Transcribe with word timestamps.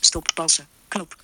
Stop 0.00 0.30
passen. 0.34 0.66
Knop. 0.88 1.16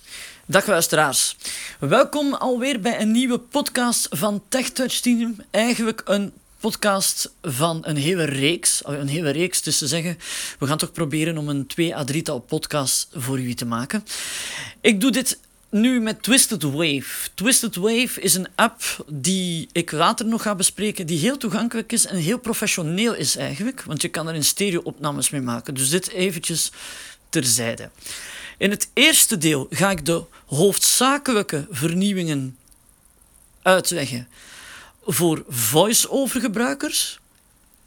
Dag 0.45 0.67
luisteraars. 0.67 1.35
Welkom 1.79 2.33
alweer 2.33 2.79
bij 2.79 3.01
een 3.01 3.11
nieuwe 3.11 3.39
podcast 3.39 4.07
van 4.09 4.43
TechTouch 4.49 4.93
Team. 4.93 5.35
Eigenlijk 5.51 6.01
een 6.05 6.33
podcast 6.59 7.31
van 7.41 7.81
een 7.81 7.95
hele 7.95 8.23
reeks. 8.23 8.81
Een 8.85 9.07
hele 9.07 9.29
reeks, 9.29 9.61
dus 9.61 9.77
te 9.77 9.87
zeggen. 9.87 10.17
We 10.59 10.67
gaan 10.67 10.77
toch 10.77 10.91
proberen 10.91 11.37
om 11.37 11.49
een 11.49 11.67
twee 11.67 11.95
à 11.95 12.03
drietal 12.03 12.39
podcasts 12.39 13.07
voor 13.13 13.39
jullie 13.39 13.55
te 13.55 13.65
maken. 13.65 14.03
Ik 14.81 15.01
doe 15.01 15.11
dit 15.11 15.39
nu 15.69 15.99
met 15.99 16.23
Twisted 16.23 16.63
Wave. 16.63 17.29
Twisted 17.33 17.75
Wave 17.75 18.21
is 18.21 18.35
een 18.35 18.47
app 18.55 19.05
die 19.07 19.69
ik 19.71 19.91
later 19.91 20.25
nog 20.25 20.41
ga 20.41 20.55
bespreken, 20.55 21.07
die 21.07 21.19
heel 21.19 21.37
toegankelijk 21.37 21.91
is 21.91 22.05
en 22.05 22.17
heel 22.17 22.39
professioneel 22.39 23.13
is 23.13 23.35
eigenlijk, 23.35 23.83
want 23.83 24.01
je 24.01 24.07
kan 24.07 24.27
er 24.27 24.35
in 24.35 24.43
stereo-opnames 24.43 25.29
mee 25.29 25.41
maken. 25.41 25.73
Dus 25.73 25.89
dit 25.89 26.09
eventjes 26.09 26.71
terzijde. 27.29 27.89
In 28.57 28.69
het 28.69 28.89
eerste 28.93 29.37
deel 29.37 29.67
ga 29.69 29.91
ik 29.91 30.05
de 30.05 30.23
hoofdzakelijke 30.45 31.67
vernieuwingen 31.71 32.57
uitleggen 33.61 34.27
voor 35.05 35.43
voice-over 35.49 36.41
gebruikers. 36.41 37.19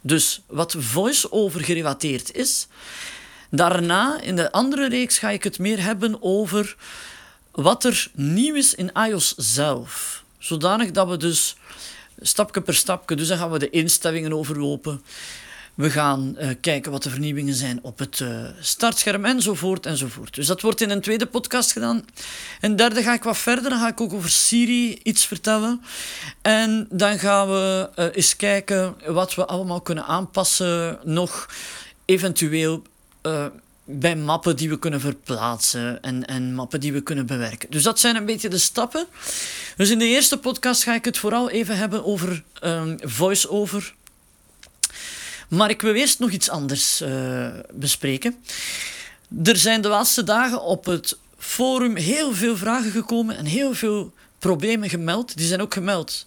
Dus 0.00 0.40
wat 0.46 0.74
voice-over 0.78 1.64
gerelateerd 1.64 2.32
is. 2.34 2.66
Daarna, 3.50 4.20
in 4.20 4.36
de 4.36 4.52
andere 4.52 4.88
reeks, 4.88 5.18
ga 5.18 5.30
ik 5.30 5.44
het 5.44 5.58
meer 5.58 5.82
hebben 5.82 6.22
over 6.22 6.76
wat 7.50 7.84
er 7.84 8.10
nieuw 8.14 8.54
is 8.54 8.74
in 8.74 8.92
iOS 8.92 9.34
zelf. 9.36 10.24
Zodanig 10.38 10.90
dat 10.90 11.08
we 11.08 11.16
dus 11.16 11.56
stapje 12.20 12.60
per 12.60 12.74
stapje, 12.74 13.16
dus 13.16 13.28
dan 13.28 13.38
gaan 13.38 13.50
we 13.50 13.58
de 13.58 13.70
instellingen 13.70 14.32
overlopen. 14.32 15.02
We 15.80 15.90
gaan 15.90 16.36
uh, 16.38 16.48
kijken 16.60 16.92
wat 16.92 17.02
de 17.02 17.10
vernieuwingen 17.10 17.54
zijn 17.54 17.78
op 17.82 17.98
het 17.98 18.20
uh, 18.20 18.44
startscherm 18.60 19.24
enzovoort 19.24 19.86
enzovoort. 19.86 20.34
Dus 20.34 20.46
dat 20.46 20.60
wordt 20.60 20.80
in 20.80 20.90
een 20.90 21.00
tweede 21.00 21.26
podcast 21.26 21.72
gedaan. 21.72 22.04
En 22.60 22.76
derde 22.76 23.02
ga 23.02 23.12
ik 23.12 23.22
wat 23.22 23.38
verder. 23.38 23.70
Dan 23.70 23.78
ga 23.78 23.88
ik 23.88 24.00
ook 24.00 24.12
over 24.12 24.30
Siri 24.30 25.00
iets 25.02 25.26
vertellen. 25.26 25.82
En 26.42 26.86
dan 26.90 27.18
gaan 27.18 27.48
we 27.48 27.90
uh, 27.96 28.06
eens 28.12 28.36
kijken 28.36 28.94
wat 29.06 29.34
we 29.34 29.46
allemaal 29.46 29.80
kunnen 29.80 30.04
aanpassen. 30.04 30.98
Nog 31.04 31.48
eventueel 32.04 32.82
bij 33.84 34.16
mappen 34.16 34.56
die 34.56 34.68
we 34.68 34.78
kunnen 34.78 35.00
verplaatsen 35.00 36.02
en, 36.02 36.26
en 36.26 36.54
mappen 36.54 36.80
die 36.80 36.92
we 36.92 37.00
kunnen 37.00 37.26
bewerken. 37.26 37.70
Dus 37.70 37.82
dat 37.82 38.00
zijn 38.00 38.16
een 38.16 38.24
beetje 38.24 38.48
de 38.48 38.58
stappen. 38.58 39.06
Dus 39.76 39.90
in 39.90 39.98
de 39.98 40.04
eerste 40.06 40.38
podcast 40.38 40.82
ga 40.82 40.94
ik 40.94 41.04
het 41.04 41.18
vooral 41.18 41.50
even 41.50 41.76
hebben 41.76 42.04
over 42.04 42.42
um, 42.62 42.96
voice-over. 43.00 43.94
Maar 45.50 45.70
ik 45.70 45.82
wil 45.82 45.94
eerst 45.94 46.18
nog 46.18 46.30
iets 46.30 46.48
anders 46.48 47.00
uh, 47.00 47.48
bespreken. 47.72 48.44
Er 49.44 49.56
zijn 49.56 49.80
de 49.80 49.88
laatste 49.88 50.24
dagen 50.24 50.62
op 50.62 50.84
het 50.84 51.18
forum 51.38 51.96
heel 51.96 52.34
veel 52.34 52.56
vragen 52.56 52.90
gekomen 52.90 53.36
en 53.36 53.44
heel 53.44 53.74
veel 53.74 54.12
problemen 54.38 54.88
gemeld. 54.88 55.36
Die 55.36 55.46
zijn 55.46 55.60
ook 55.60 55.72
gemeld 55.72 56.26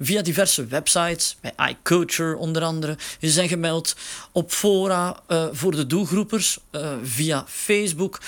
via 0.00 0.22
diverse 0.22 0.66
websites, 0.66 1.36
bij 1.40 1.52
iCulture 1.68 2.36
onder 2.36 2.62
andere. 2.62 2.96
Die 3.18 3.30
zijn 3.30 3.48
gemeld 3.48 3.96
op 4.32 4.52
fora 4.52 5.20
uh, 5.28 5.46
voor 5.52 5.70
de 5.76 5.86
doelgroepers, 5.86 6.58
uh, 6.70 6.92
via 7.02 7.44
Facebook 7.48 8.20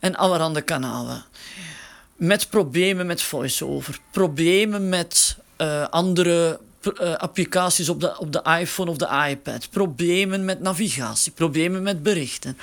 en 0.00 0.16
allerhande 0.16 0.62
kanalen. 0.62 1.24
Met 2.16 2.50
problemen 2.50 3.06
met 3.06 3.22
voice-over, 3.22 3.98
problemen 4.10 4.88
met 4.88 5.36
andere 5.90 6.60
uh, 6.82 7.14
applicaties 7.14 7.88
op 7.88 8.00
de, 8.00 8.18
op 8.18 8.32
de 8.32 8.42
iPhone 8.60 8.90
of 8.90 8.96
de 8.96 9.26
iPad, 9.28 9.70
problemen 9.70 10.44
met 10.44 10.60
navigatie, 10.60 11.32
problemen 11.32 11.82
met 11.82 12.02
berichten. 12.02 12.58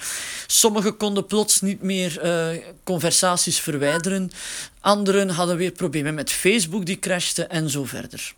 Sommigen 0.47 0.97
konden 0.97 1.25
plots 1.25 1.61
niet 1.61 1.81
meer 1.81 2.25
uh, 2.25 2.63
conversaties 2.83 3.59
verwijderen, 3.59 4.31
anderen 4.79 5.29
hadden 5.29 5.57
weer 5.57 5.71
problemen 5.71 6.13
met 6.13 6.31
Facebook 6.31 6.85
die 6.85 6.99
crashte 6.99 7.45
en 7.45 7.69
zo 7.69 7.85
verder. 7.85 8.33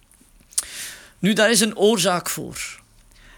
Nu, 1.20 1.34
daar 1.34 1.52
is 1.52 1.60
een 1.60 1.78
oorzaak 1.78 2.30
voor. 2.30 2.82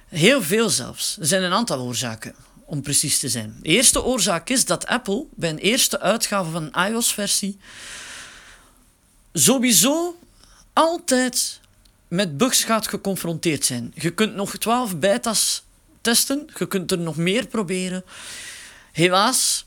Heel 0.07 0.41
veel 0.41 0.69
zelfs. 0.69 1.17
Er 1.19 1.25
zijn 1.27 1.43
een 1.43 1.53
aantal 1.53 1.79
oorzaken, 1.79 2.35
om 2.65 2.81
precies 2.81 3.19
te 3.19 3.29
zijn. 3.29 3.57
De 3.61 3.69
eerste 3.69 4.03
oorzaak 4.03 4.49
is 4.49 4.65
dat 4.65 4.87
Apple 4.87 5.25
bij 5.35 5.49
een 5.49 5.57
eerste 5.57 5.99
uitgave 5.99 6.51
van 6.51 6.71
een 6.71 6.91
iOS-versie 6.91 7.57
sowieso 9.33 10.19
altijd 10.73 11.58
met 12.09 12.37
bugs 12.37 12.63
gaat 12.63 12.87
geconfronteerd 12.87 13.65
zijn. 13.65 13.91
Je 13.95 14.09
kunt 14.09 14.35
nog 14.35 14.57
12 14.57 14.97
beta's 14.97 15.63
testen, 16.01 16.47
je 16.57 16.67
kunt 16.67 16.91
er 16.91 16.99
nog 16.99 17.17
meer 17.17 17.47
proberen. 17.47 18.03
Helaas, 18.91 19.65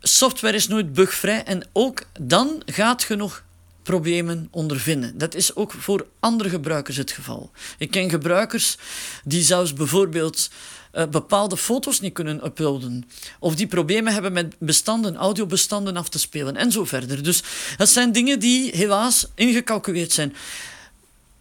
software 0.00 0.56
is 0.56 0.68
nooit 0.68 0.92
bugvrij 0.92 1.44
en 1.44 1.68
ook 1.72 2.02
dan 2.20 2.62
gaat 2.66 3.02
je 3.02 3.16
nog 3.16 3.44
problemen 3.82 4.48
ondervinden. 4.50 5.18
Dat 5.18 5.34
is 5.34 5.54
ook 5.54 5.72
voor 5.72 6.06
andere 6.20 6.48
gebruikers 6.48 6.96
het 6.96 7.10
geval. 7.10 7.50
Ik 7.78 7.90
ken 7.90 8.10
gebruikers 8.10 8.76
die 9.24 9.42
zelfs 9.42 9.72
bijvoorbeeld 9.72 10.50
uh, 10.94 11.06
bepaalde 11.06 11.56
foto's 11.56 12.00
niet 12.00 12.12
kunnen 12.12 12.44
uploaden. 12.44 13.08
Of 13.38 13.54
die 13.54 13.66
problemen 13.66 14.12
hebben 14.12 14.32
met 14.32 14.54
bestanden, 14.58 15.16
audiobestanden 15.16 15.96
af 15.96 16.08
te 16.08 16.18
spelen 16.18 16.56
en 16.56 16.72
zo 16.72 16.84
verder. 16.84 17.22
Dus 17.22 17.42
dat 17.76 17.88
zijn 17.88 18.12
dingen 18.12 18.38
die 18.38 18.76
helaas 18.76 19.26
ingecalculeerd 19.34 20.12
zijn. 20.12 20.34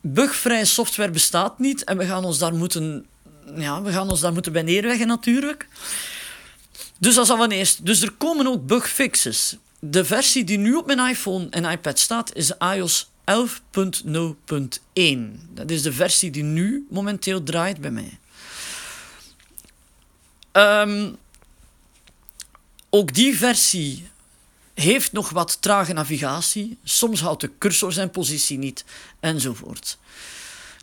Bugvrij 0.02 0.66
software 0.66 1.12
bestaat 1.12 1.60
niet 1.60 1.84
en 1.84 1.98
we 1.98 2.06
gaan 2.06 2.26
ons 2.26 2.38
daar 2.38 2.54
moeten, 2.54 3.06
ja, 3.56 3.82
we 3.82 3.92
gaan 3.92 4.10
ons 4.10 4.20
daar 4.20 4.34
moeten 4.34 4.52
bij 4.52 4.62
neerleggen 4.62 5.08
natuurlijk. 5.08 5.68
Dus 6.98 7.16
dat 7.16 7.24
is 7.24 7.32
al 7.32 7.38
van 7.38 7.52
eerst. 7.52 7.86
Dus 7.86 8.02
er 8.02 8.12
komen 8.12 8.48
ook 8.48 8.66
bugfixes 8.66 9.58
de 9.84 10.06
versie 10.06 10.44
die 10.44 10.58
nu 10.58 10.74
op 10.76 10.86
mijn 10.86 11.10
iPhone 11.10 11.48
en 11.50 11.66
iPad 11.66 12.00
staat 12.00 12.36
is 12.36 12.52
iOS 12.58 13.10
11.0.1. 13.32 13.34
Dat 15.54 15.70
is 15.72 15.82
de 15.82 15.94
versie 15.94 16.32
die 16.32 16.44
nu 16.44 16.88
momenteel 16.90 17.44
draait 17.44 17.82
bij 17.82 17.92
mij. 17.92 18.20
Um, 20.52 21.18
ook 22.90 23.14
die 23.14 23.38
versie 23.38 24.10
heeft 24.82 25.12
nog 25.12 25.30
wat 25.30 25.62
trage 25.62 25.94
navigatie. 25.94 26.78
Soms 26.84 27.22
houdt 27.22 27.42
de 27.42 27.52
cursor 27.58 27.92
zijn 27.92 28.10
positie 28.10 28.58
niet, 28.58 28.86
enzovoort. 29.20 29.98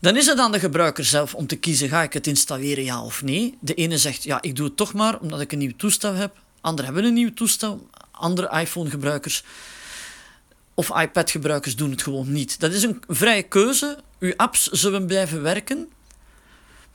Dan 0.01 0.17
is 0.17 0.27
het 0.27 0.39
aan 0.39 0.53
de 0.53 0.59
gebruiker 0.59 1.05
zelf 1.05 1.35
om 1.35 1.47
te 1.47 1.57
kiezen: 1.57 1.89
ga 1.89 2.03
ik 2.03 2.13
het 2.13 2.27
installeren, 2.27 2.85
ja 2.85 3.03
of 3.03 3.23
nee? 3.23 3.55
De 3.61 3.75
ene 3.75 3.99
zegt: 3.99 4.23
ja, 4.23 4.43
ik 4.43 4.57
doe 4.57 4.67
het 4.67 4.77
toch 4.77 4.93
maar 4.93 5.19
omdat 5.19 5.41
ik 5.41 5.53
een 5.53 5.59
nieuw 5.59 5.77
toestel 5.77 6.15
heb. 6.15 6.37
Anderen 6.61 6.85
hebben 6.85 7.05
een 7.11 7.15
nieuw 7.15 7.35
toestel 7.35 7.89
andere 8.19 8.61
iPhone-gebruikers 8.61 9.45
of 10.75 11.01
iPad-gebruikers 11.01 11.77
doen 11.77 11.91
het 11.91 12.03
gewoon 12.03 12.33
niet. 12.33 12.61
Dat 12.61 12.73
is 12.73 12.83
een 12.83 13.03
vrije 13.09 13.43
keuze. 13.43 13.99
Uw 14.19 14.33
apps 14.37 14.67
zullen 14.67 15.07
blijven 15.07 15.43
werken. 15.43 15.89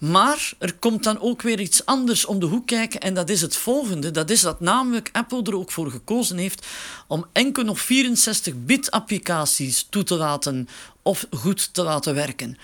Maar 0.04 0.54
er 0.60 0.74
komt 0.74 1.04
dan 1.04 1.20
ook 1.20 1.42
weer 1.42 1.60
iets 1.60 1.86
anders 1.86 2.26
om 2.26 2.40
de 2.40 2.46
hoek 2.46 2.68
kijken 2.68 3.00
en 3.00 3.14
dat 3.14 3.30
is 3.30 3.42
het 3.42 3.56
volgende. 3.56 4.12
Dat 4.12 4.30
is 4.30 4.42
dat 4.42 4.60
namelijk 4.60 5.10
Apple 5.12 5.44
er 5.44 5.56
ook 5.56 5.72
voor 5.72 5.92
gekozen 5.92 6.38
heeft 6.38 6.66
om 7.08 7.26
enkel 7.32 7.64
nog 7.64 7.84
64-bit 7.84 8.92
applicaties 8.92 9.88
toe 9.90 10.04
te 10.04 10.16
laten 10.16 10.68
of 11.02 11.26
goed 11.32 11.74
te 11.74 11.84
laten 11.84 12.16
werken. 12.16 12.58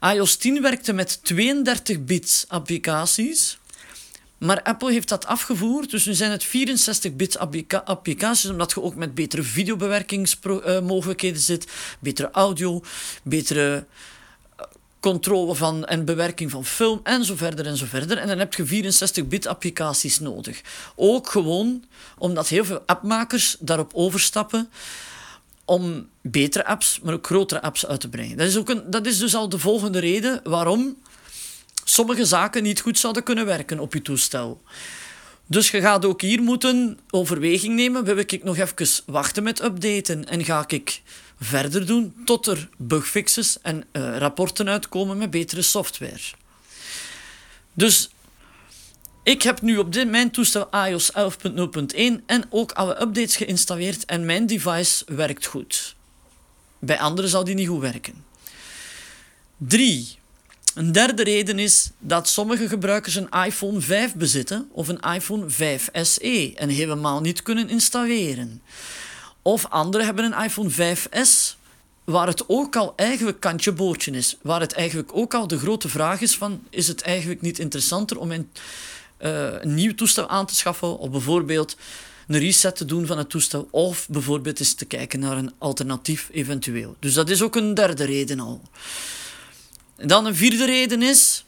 iOS 0.00 0.36
10 0.36 0.62
werkte 0.62 0.92
met 0.92 1.20
32-bit 1.32 2.44
applicaties. 2.48 3.58
Maar 4.38 4.62
Apple 4.62 4.92
heeft 4.92 5.08
dat 5.08 5.26
afgevoerd, 5.26 5.90
dus 5.90 6.06
nu 6.06 6.14
zijn 6.14 6.30
het 6.30 6.46
64-bit 6.46 7.38
applicaties, 7.84 8.50
omdat 8.50 8.70
je 8.70 8.82
ook 8.82 8.94
met 8.94 9.14
betere 9.14 9.42
videobewerkingsmogelijkheden 9.42 11.40
zit, 11.40 11.66
betere 12.00 12.30
audio, 12.30 12.82
betere 13.22 13.86
controle 15.12 15.54
van 15.54 15.84
en 15.84 16.04
bewerking 16.04 16.50
van 16.50 16.64
film 16.64 17.00
en 17.02 17.24
zo 17.24 17.36
verder 17.36 17.66
en 17.66 17.76
zo 17.76 17.86
verder. 17.86 18.18
En 18.18 18.26
dan 18.26 18.38
heb 18.38 18.54
je 18.54 18.84
64-bit 18.84 19.46
applicaties 19.46 20.20
nodig. 20.20 20.60
Ook 20.96 21.28
gewoon 21.28 21.84
omdat 22.18 22.48
heel 22.48 22.64
veel 22.64 22.82
appmakers 22.86 23.56
daarop 23.60 23.90
overstappen 23.94 24.70
om 25.64 26.08
betere 26.20 26.66
apps, 26.66 27.00
maar 27.02 27.14
ook 27.14 27.26
grotere 27.26 27.62
apps 27.62 27.86
uit 27.86 28.00
te 28.00 28.08
brengen. 28.08 28.36
Dat 28.36 28.46
is, 28.46 28.56
ook 28.56 28.68
een, 28.68 28.82
dat 28.90 29.06
is 29.06 29.18
dus 29.18 29.34
al 29.34 29.48
de 29.48 29.58
volgende 29.58 29.98
reden 29.98 30.40
waarom 30.44 30.96
sommige 31.84 32.24
zaken 32.24 32.62
niet 32.62 32.80
goed 32.80 32.98
zouden 32.98 33.22
kunnen 33.22 33.46
werken 33.46 33.78
op 33.78 33.92
je 33.92 34.02
toestel. 34.02 34.62
Dus 35.46 35.70
je 35.70 35.80
gaat 35.80 36.04
ook 36.04 36.20
hier 36.20 36.42
moeten 36.42 36.98
overweging 37.10 37.74
nemen. 37.74 38.04
Wil 38.04 38.16
ik 38.16 38.44
nog 38.44 38.56
even 38.56 39.04
wachten 39.06 39.42
met 39.42 39.64
updaten 39.64 40.28
en 40.28 40.44
ga 40.44 40.64
ik 40.68 41.02
verder 41.40 41.86
doen 41.86 42.14
tot 42.24 42.46
er 42.46 42.68
bugfixes 42.76 43.60
en 43.62 43.84
uh, 43.92 44.16
rapporten 44.16 44.68
uitkomen 44.68 45.18
met 45.18 45.30
betere 45.30 45.62
software. 45.62 46.20
Dus 47.72 48.10
ik 49.22 49.42
heb 49.42 49.60
nu 49.60 49.78
op 49.78 49.92
dit, 49.92 50.08
mijn 50.08 50.30
toestel 50.30 50.68
iOS 50.86 51.10
11.0.1 51.12 52.24
en 52.26 52.44
ook 52.50 52.72
alle 52.72 53.00
updates 53.00 53.36
geïnstalleerd 53.36 54.04
en 54.04 54.24
mijn 54.24 54.46
device 54.46 55.04
werkt 55.06 55.46
goed. 55.46 55.94
Bij 56.78 56.98
anderen 56.98 57.30
zal 57.30 57.44
die 57.44 57.54
niet 57.54 57.68
goed 57.68 57.80
werken. 57.80 58.24
3. 59.56 60.18
Een 60.74 60.92
derde 60.92 61.24
reden 61.24 61.58
is 61.58 61.90
dat 61.98 62.28
sommige 62.28 62.68
gebruikers 62.68 63.14
een 63.14 63.30
iPhone 63.30 63.80
5 63.80 64.14
bezitten 64.14 64.68
of 64.72 64.88
een 64.88 65.00
iPhone 65.00 65.50
5 65.50 65.88
SE 65.92 66.52
en 66.54 66.68
helemaal 66.68 67.20
niet 67.20 67.42
kunnen 67.42 67.68
installeren. 67.68 68.62
Of 69.46 69.66
anderen 69.68 70.06
hebben 70.06 70.24
een 70.24 70.44
iPhone 70.44 70.70
5S 70.70 71.56
waar 72.04 72.26
het 72.26 72.48
ook 72.48 72.76
al 72.76 72.92
eigenlijk 72.96 73.40
kantje 73.40 73.72
bootje 73.72 74.10
is. 74.10 74.36
Waar 74.42 74.60
het 74.60 74.72
eigenlijk 74.72 75.10
ook 75.12 75.34
al 75.34 75.46
de 75.46 75.58
grote 75.58 75.88
vraag 75.88 76.20
is 76.20 76.36
van, 76.36 76.62
is 76.70 76.88
het 76.88 77.02
eigenlijk 77.02 77.40
niet 77.40 77.58
interessanter 77.58 78.18
om 78.18 78.30
een, 78.30 78.50
uh, 79.20 79.62
een 79.62 79.74
nieuw 79.74 79.94
toestel 79.94 80.28
aan 80.28 80.46
te 80.46 80.54
schaffen 80.54 80.98
of 80.98 81.10
bijvoorbeeld 81.10 81.76
een 82.26 82.38
reset 82.38 82.76
te 82.76 82.84
doen 82.84 83.06
van 83.06 83.18
het 83.18 83.30
toestel 83.30 83.68
of 83.70 84.08
bijvoorbeeld 84.08 84.60
eens 84.60 84.74
te 84.74 84.84
kijken 84.84 85.20
naar 85.20 85.36
een 85.36 85.52
alternatief 85.58 86.28
eventueel. 86.32 86.96
Dus 86.98 87.14
dat 87.14 87.30
is 87.30 87.42
ook 87.42 87.56
een 87.56 87.74
derde 87.74 88.04
reden 88.04 88.40
al. 88.40 88.62
Dan 89.96 90.26
een 90.26 90.36
vierde 90.36 90.66
reden 90.66 91.02
is 91.02 91.44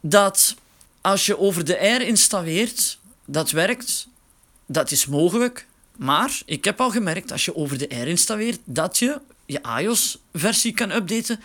dat 0.00 0.54
als 1.00 1.26
je 1.26 1.38
over 1.38 1.64
de 1.64 1.78
Air 1.78 2.00
installeert, 2.00 2.98
dat 3.24 3.50
werkt, 3.50 4.08
dat 4.66 4.90
is 4.90 5.06
mogelijk, 5.06 5.66
maar 5.96 6.42
ik 6.46 6.64
heb 6.64 6.80
al 6.80 6.90
gemerkt, 6.90 7.32
als 7.32 7.44
je 7.44 7.56
over 7.56 7.78
de 7.78 7.88
Air 7.88 8.08
installeert, 8.08 8.60
dat 8.64 8.98
je 8.98 9.20
je 9.46 9.60
iOS-versie 9.78 10.72
kan 10.72 10.90
updaten, 10.90 11.40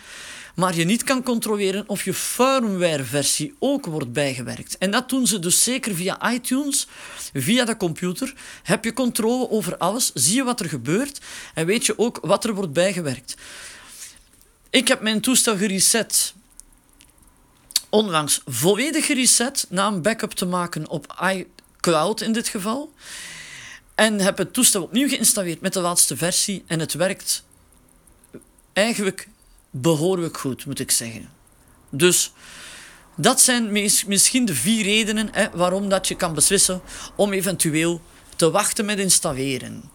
maar 0.54 0.76
je 0.76 0.84
niet 0.84 1.04
kan 1.04 1.22
controleren 1.22 1.84
of 1.86 2.04
je 2.04 2.14
firmware-versie 2.14 3.54
ook 3.58 3.86
wordt 3.86 4.12
bijgewerkt. 4.12 4.78
En 4.78 4.90
dat 4.90 5.08
doen 5.08 5.26
ze 5.26 5.38
dus 5.38 5.62
zeker 5.62 5.94
via 5.94 6.32
iTunes, 6.32 6.86
via 7.34 7.64
de 7.64 7.76
computer. 7.76 8.34
Heb 8.62 8.84
je 8.84 8.92
controle 8.92 9.50
over 9.50 9.76
alles, 9.76 10.10
zie 10.14 10.36
je 10.36 10.44
wat 10.44 10.60
er 10.60 10.68
gebeurt 10.68 11.20
en 11.54 11.66
weet 11.66 11.86
je 11.86 11.98
ook 11.98 12.18
wat 12.22 12.44
er 12.44 12.54
wordt 12.54 12.72
bijgewerkt. 12.72 13.34
Ik 14.70 14.88
heb 14.88 15.00
mijn 15.00 15.20
toestel 15.20 15.56
gereset. 15.56 16.34
Onlangs 17.88 18.40
volledig 18.46 19.06
gereset 19.06 19.66
na 19.68 19.86
een 19.86 20.02
backup 20.02 20.32
te 20.32 20.46
maken 20.46 20.88
op 20.88 21.14
iCloud 21.22 22.20
in 22.20 22.32
dit 22.32 22.48
geval. 22.48 22.92
En 24.00 24.20
heb 24.20 24.38
het 24.38 24.52
toestel 24.52 24.82
opnieuw 24.82 25.08
geïnstalleerd 25.08 25.60
met 25.60 25.72
de 25.72 25.80
laatste 25.80 26.16
versie 26.16 26.64
en 26.66 26.80
het 26.80 26.92
werkt 26.92 27.44
eigenlijk 28.72 29.28
behoorlijk 29.70 30.38
goed, 30.38 30.66
moet 30.66 30.78
ik 30.78 30.90
zeggen. 30.90 31.30
Dus 31.90 32.32
dat 33.16 33.40
zijn 33.40 33.72
misschien 34.06 34.44
de 34.44 34.54
vier 34.54 34.82
redenen 34.82 35.28
hè, 35.32 35.50
waarom 35.50 35.88
dat 35.88 36.08
je 36.08 36.16
kan 36.16 36.34
beslissen 36.34 36.80
om 37.16 37.32
eventueel 37.32 38.00
te 38.36 38.50
wachten 38.50 38.84
met 38.84 38.98
installeren. 38.98 39.90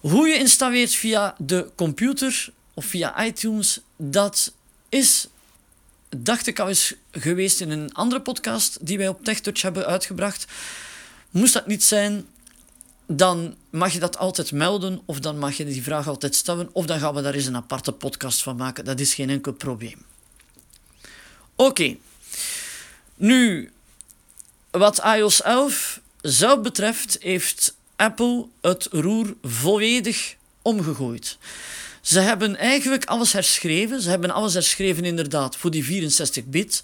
Hoe 0.00 0.28
je 0.28 0.34
installeert 0.34 0.94
via 0.94 1.34
de 1.38 1.70
computer 1.74 2.52
of 2.74 2.84
via 2.84 3.24
iTunes, 3.24 3.80
dat 3.96 4.52
is, 4.88 5.26
dacht 6.16 6.46
ik 6.46 6.58
al 6.58 6.68
eens 6.68 6.94
geweest 7.10 7.60
in 7.60 7.70
een 7.70 7.94
andere 7.94 8.20
podcast 8.20 8.86
die 8.86 8.98
wij 8.98 9.08
op 9.08 9.24
TechTouch 9.24 9.62
hebben 9.62 9.86
uitgebracht. 9.86 10.46
Moest 11.30 11.52
dat 11.52 11.66
niet 11.66 11.84
zijn, 11.84 12.26
dan 13.16 13.56
mag 13.70 13.92
je 13.92 13.98
dat 13.98 14.18
altijd 14.18 14.52
melden 14.52 15.00
of 15.04 15.20
dan 15.20 15.38
mag 15.38 15.56
je 15.56 15.64
die 15.64 15.82
vraag 15.82 16.08
altijd 16.08 16.34
stellen 16.34 16.68
of 16.72 16.86
dan 16.86 16.98
gaan 16.98 17.14
we 17.14 17.22
daar 17.22 17.34
eens 17.34 17.46
een 17.46 17.56
aparte 17.56 17.92
podcast 17.92 18.42
van 18.42 18.56
maken. 18.56 18.84
Dat 18.84 19.00
is 19.00 19.14
geen 19.14 19.30
enkel 19.30 19.52
probleem. 19.52 20.04
Oké. 21.56 21.96
Nu, 23.14 23.70
wat 24.70 25.02
iOS 25.04 25.42
11 25.42 26.00
zelf 26.20 26.60
betreft, 26.60 27.16
heeft 27.20 27.76
Apple 27.96 28.46
het 28.60 28.88
roer 28.90 29.34
volledig 29.42 30.36
omgegooid. 30.62 31.38
Ze 32.00 32.20
hebben 32.20 32.56
eigenlijk 32.56 33.04
alles 33.04 33.32
herschreven. 33.32 34.02
Ze 34.02 34.08
hebben 34.08 34.30
alles 34.30 34.54
herschreven 34.54 35.04
inderdaad 35.04 35.56
voor 35.56 35.70
die 35.70 36.10
64-bit. 36.10 36.80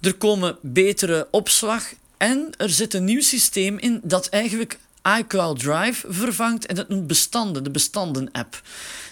Er 0.00 0.14
komen 0.14 0.58
betere 0.60 1.28
opslag 1.30 1.92
en 2.16 2.52
er 2.56 2.70
zit 2.70 2.94
een 2.94 3.04
nieuw 3.04 3.20
systeem 3.20 3.78
in 3.78 4.00
dat 4.02 4.28
eigenlijk 4.28 4.78
iCloud 5.18 5.58
Drive 5.58 6.06
vervangt 6.08 6.66
en 6.66 6.74
dat 6.74 6.88
noemt 6.88 7.06
bestanden, 7.06 7.64
de 7.64 7.70
bestanden-app. 7.70 8.62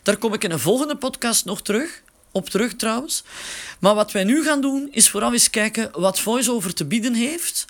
Daar 0.02 0.16
kom 0.16 0.34
ik 0.34 0.44
in 0.44 0.50
een 0.50 0.58
volgende 0.58 0.96
podcast 0.96 1.44
nog 1.44 1.62
terug, 1.62 2.02
op 2.30 2.48
terug 2.48 2.76
trouwens. 2.76 3.22
Maar 3.78 3.94
wat 3.94 4.12
wij 4.12 4.24
nu 4.24 4.44
gaan 4.44 4.60
doen, 4.60 4.88
is 4.90 5.08
vooral 5.08 5.32
eens 5.32 5.50
kijken 5.50 5.90
wat 5.92 6.20
VoiceOver 6.20 6.74
te 6.74 6.84
bieden 6.84 7.14
heeft, 7.14 7.64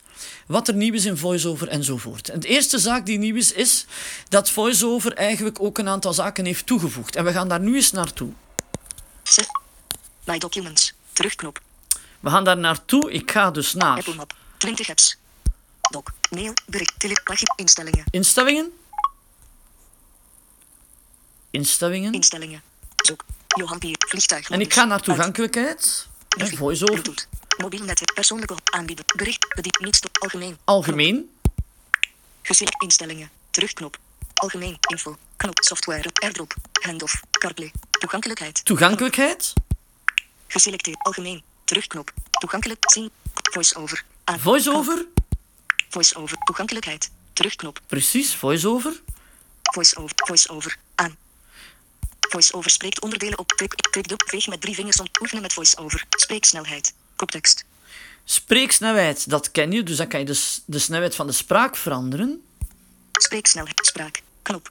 wat 0.47 0.69
er 0.69 0.75
nieuw 0.75 0.93
is 0.95 1.05
in 1.05 1.17
VoiceOver 1.17 1.69
enzovoort. 1.69 2.29
En 2.29 2.41
de 2.41 2.49
eerste 2.49 2.79
zaak 2.79 3.07
die 3.07 3.19
nieuw 3.19 3.37
is, 3.37 3.53
is 3.53 3.87
dat 4.29 4.51
VoiceOver 4.51 5.13
eigenlijk 5.13 5.61
ook 5.61 5.79
een 5.79 5.89
aantal 5.89 6.13
zaken 6.13 6.45
heeft 6.45 6.67
toegevoegd. 6.67 7.17
En 7.17 7.25
we 7.25 7.33
gaan 7.33 7.49
daar 7.49 7.61
nu 7.61 7.75
eens 7.75 7.93
naartoe. 7.93 8.33
My 10.25 10.39
Documents, 10.39 10.93
terugknop. 11.13 11.61
We 12.21 12.31
gaan 12.31 12.45
daar 12.45 12.59
naartoe. 12.59 13.13
Ik 13.13 13.31
ga 13.31 13.51
dus 13.51 13.75
naar... 13.75 13.97
Apple 13.97 14.15
Map, 14.15 14.35
20 14.57 14.89
apps. 14.89 15.20
Doc, 15.91 16.09
mail, 16.31 16.53
bericht, 16.67 16.95
telepagie, 16.99 17.53
instellingen. 17.57 18.05
Instellingen. 18.11 18.73
Instellingen. 21.51 22.13
Instellingen. 22.13 22.63
Zoek. 22.97 23.25
Johan 23.47 23.79
Pier, 23.79 23.97
vliegtuig. 24.09 24.51
En 24.51 24.61
ik 24.61 24.73
ga 24.73 24.85
naar 24.85 25.01
toegankelijkheid. 25.01 26.07
En 26.29 26.57
voice-over. 26.57 27.27
Mobiel 27.59 27.85
netwerk, 27.85 28.15
persoonlijke 28.15 28.55
aanbieden, 28.65 29.05
bericht, 29.17 29.55
bediend, 29.55 29.79
niets, 29.81 30.01
algemeen. 30.21 30.59
Algemeen. 30.65 31.31
Geselect 32.43 32.83
instellingen, 32.83 33.31
terugknop. 33.51 33.99
Algemeen, 34.35 34.79
info, 34.81 35.17
knop, 35.37 35.59
software, 35.63 36.11
airdrop, 36.13 36.55
handoff, 36.73 37.21
CarPlay, 37.31 37.73
toegankelijkheid. 37.91 38.65
Toegankelijkheid. 38.65 39.53
Geselecteerd, 40.47 40.99
algemeen, 40.99 41.43
terugknop, 41.65 42.13
toegankelijk, 42.31 42.91
zien, 42.91 43.11
voice-over. 43.35 44.05
Voice-over. 44.39 45.07
Voice-over. 45.91 46.37
Toegankelijkheid. 46.39 47.11
Terugknop. 47.33 47.81
Precies, 47.87 48.35
voice-over. 48.35 49.01
Voice-over. 49.63 50.13
Voice-over. 50.17 50.77
Aan. 50.95 51.17
Voice-over 52.21 52.71
spreekt 52.71 53.01
onderdelen 53.01 53.39
op. 53.39 53.53
Klik, 53.57 53.75
klik 53.91 54.09
de 54.09 54.15
veeg 54.27 54.47
met 54.47 54.61
drie 54.61 54.75
vingers 54.75 55.01
om 55.01 55.07
oefenen 55.21 55.43
met 55.43 55.53
voice-over. 55.53 56.05
Spreeksnelheid. 56.11 56.95
Koptekst. 57.17 57.65
Spreeksnelheid, 58.25 59.31
dat 59.31 59.51
ken 59.51 59.73
je, 59.73 59.83
dus 59.83 59.97
dan 59.97 60.09
kan 60.09 60.21
je 60.21 60.27
de, 60.27 60.59
de 60.65 60.79
snelheid 60.79 61.15
van 61.15 61.27
de 61.27 61.33
spraak 61.33 61.77
veranderen. 61.77 62.43
Spreeksnelheid. 63.13 63.87
Spraak. 63.87 64.23
Knop. 64.43 64.71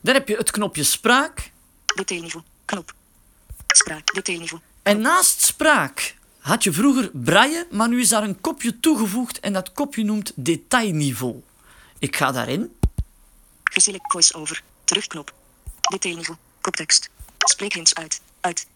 Dan 0.00 0.14
heb 0.14 0.28
je 0.28 0.36
het 0.36 0.50
knopje 0.50 0.82
spraak. 0.82 1.50
Detailniveau. 1.94 2.44
Knop. 2.64 2.94
Spraak. 3.66 4.14
Detailniveau. 4.14 4.62
En 4.82 5.00
naast 5.00 5.40
spraak 5.40 6.14
had 6.40 6.64
je 6.64 6.72
vroeger 6.72 7.10
braille, 7.12 7.66
maar 7.70 7.88
nu 7.88 8.00
is 8.00 8.08
daar 8.08 8.22
een 8.22 8.40
kopje 8.40 8.80
toegevoegd 8.80 9.40
en 9.40 9.52
dat 9.52 9.72
kopje 9.72 10.04
noemt 10.04 10.32
detailniveau. 10.34 11.42
Ik 11.98 12.16
ga 12.16 12.32
daarin. 12.32 12.76
Geselect 13.64 14.12
voice-over. 14.12 14.62
Terugknop. 14.84 15.34
Detailniveau. 15.80 16.38
Koptekst. 16.60 17.10
Spreekhints 17.38 17.94
uit. 17.94 18.20
Uit. 18.40 18.66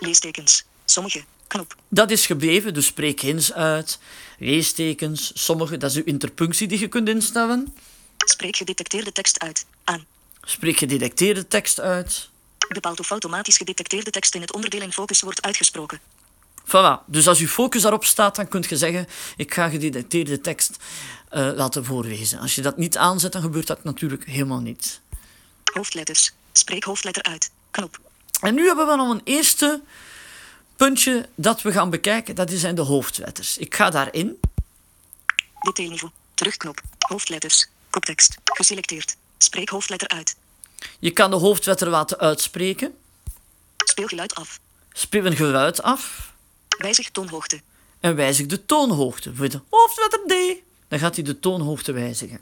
Leestekens. 0.00 0.64
Sommige. 0.84 1.24
Knop. 1.46 1.76
Dat 1.88 2.10
is 2.10 2.26
gebleven, 2.26 2.74
dus 2.74 2.86
spreek 2.86 3.20
hints 3.20 3.52
uit. 3.52 3.98
Leestekens, 4.38 5.30
sommige, 5.34 5.76
dat 5.76 5.90
is 5.90 5.96
uw 5.96 6.04
interpunctie 6.04 6.68
die 6.68 6.78
je 6.78 6.88
kunt 6.88 7.08
instellen. 7.08 7.74
Spreek 8.18 8.56
gedetecteerde 8.56 9.12
tekst 9.12 9.38
uit. 9.38 9.66
Aan. 9.84 10.04
Spreek 10.42 10.76
gedetecteerde 10.76 11.48
tekst 11.48 11.80
uit 11.80 12.28
bepaalt 12.68 13.00
of 13.00 13.10
automatisch 13.10 13.56
gedetecteerde 13.56 14.10
tekst 14.10 14.34
in 14.34 14.40
het 14.40 14.52
onderdeel 14.52 14.82
in 14.82 14.92
focus 14.92 15.20
wordt 15.20 15.42
uitgesproken. 15.42 16.00
Voilà, 16.66 17.04
dus 17.06 17.28
als 17.28 17.38
uw 17.38 17.46
focus 17.46 17.82
daarop 17.82 18.04
staat, 18.04 18.36
dan 18.36 18.48
kunt 18.48 18.68
je 18.68 18.76
zeggen: 18.76 19.06
Ik 19.36 19.54
ga 19.54 19.68
gedetecteerde 19.68 20.40
tekst 20.40 20.76
uh, 21.32 21.50
laten 21.54 21.84
voorlezen. 21.84 22.38
Als 22.38 22.54
je 22.54 22.62
dat 22.62 22.76
niet 22.76 22.96
aanzet, 22.96 23.32
dan 23.32 23.42
gebeurt 23.42 23.66
dat 23.66 23.84
natuurlijk 23.84 24.24
helemaal 24.24 24.60
niet. 24.60 25.00
Hoofdletters. 25.72 26.32
Spreek 26.52 26.84
hoofdletter 26.84 27.22
uit. 27.22 27.50
Knop. 27.70 28.00
En 28.40 28.54
nu 28.54 28.66
hebben 28.66 28.86
we 28.86 28.96
nog 28.96 29.10
een 29.10 29.20
eerste 29.24 29.82
puntje 30.76 31.28
dat 31.34 31.62
we 31.62 31.72
gaan 31.72 31.90
bekijken. 31.90 32.34
Dat 32.34 32.50
zijn 32.50 32.74
de 32.74 32.82
hoofdletters. 32.82 33.58
Ik 33.58 33.74
ga 33.74 33.90
daarin. 33.90 34.40
Detailniveau. 35.60 36.12
Terugknop. 36.34 36.80
Hoofdletters. 36.98 37.66
Koptekst. 37.90 38.34
Geselecteerd. 38.44 39.16
Spreek 39.38 39.68
hoofdletter 39.68 40.08
uit. 40.08 40.36
Je 40.98 41.10
kan 41.10 41.30
de 41.30 41.36
hoofdletter 41.36 41.88
laten 41.88 42.18
uitspreken. 42.18 42.94
Speel 43.76 44.06
geluid 44.06 44.34
af. 44.34 44.60
Speel 44.92 45.26
een 45.26 45.36
geluid 45.36 45.82
af. 45.82 46.32
Wijzig 46.68 47.10
toonhoogte. 47.10 47.60
En 48.00 48.16
wijzig 48.16 48.46
de 48.46 48.66
toonhoogte. 48.66 49.34
Voor 49.34 49.48
de 49.48 49.60
hoofdletter 49.70 50.20
D. 50.26 50.62
Dan 50.88 50.98
gaat 50.98 51.14
hij 51.14 51.24
de 51.24 51.40
toonhoogte 51.40 51.92
wijzigen. 51.92 52.40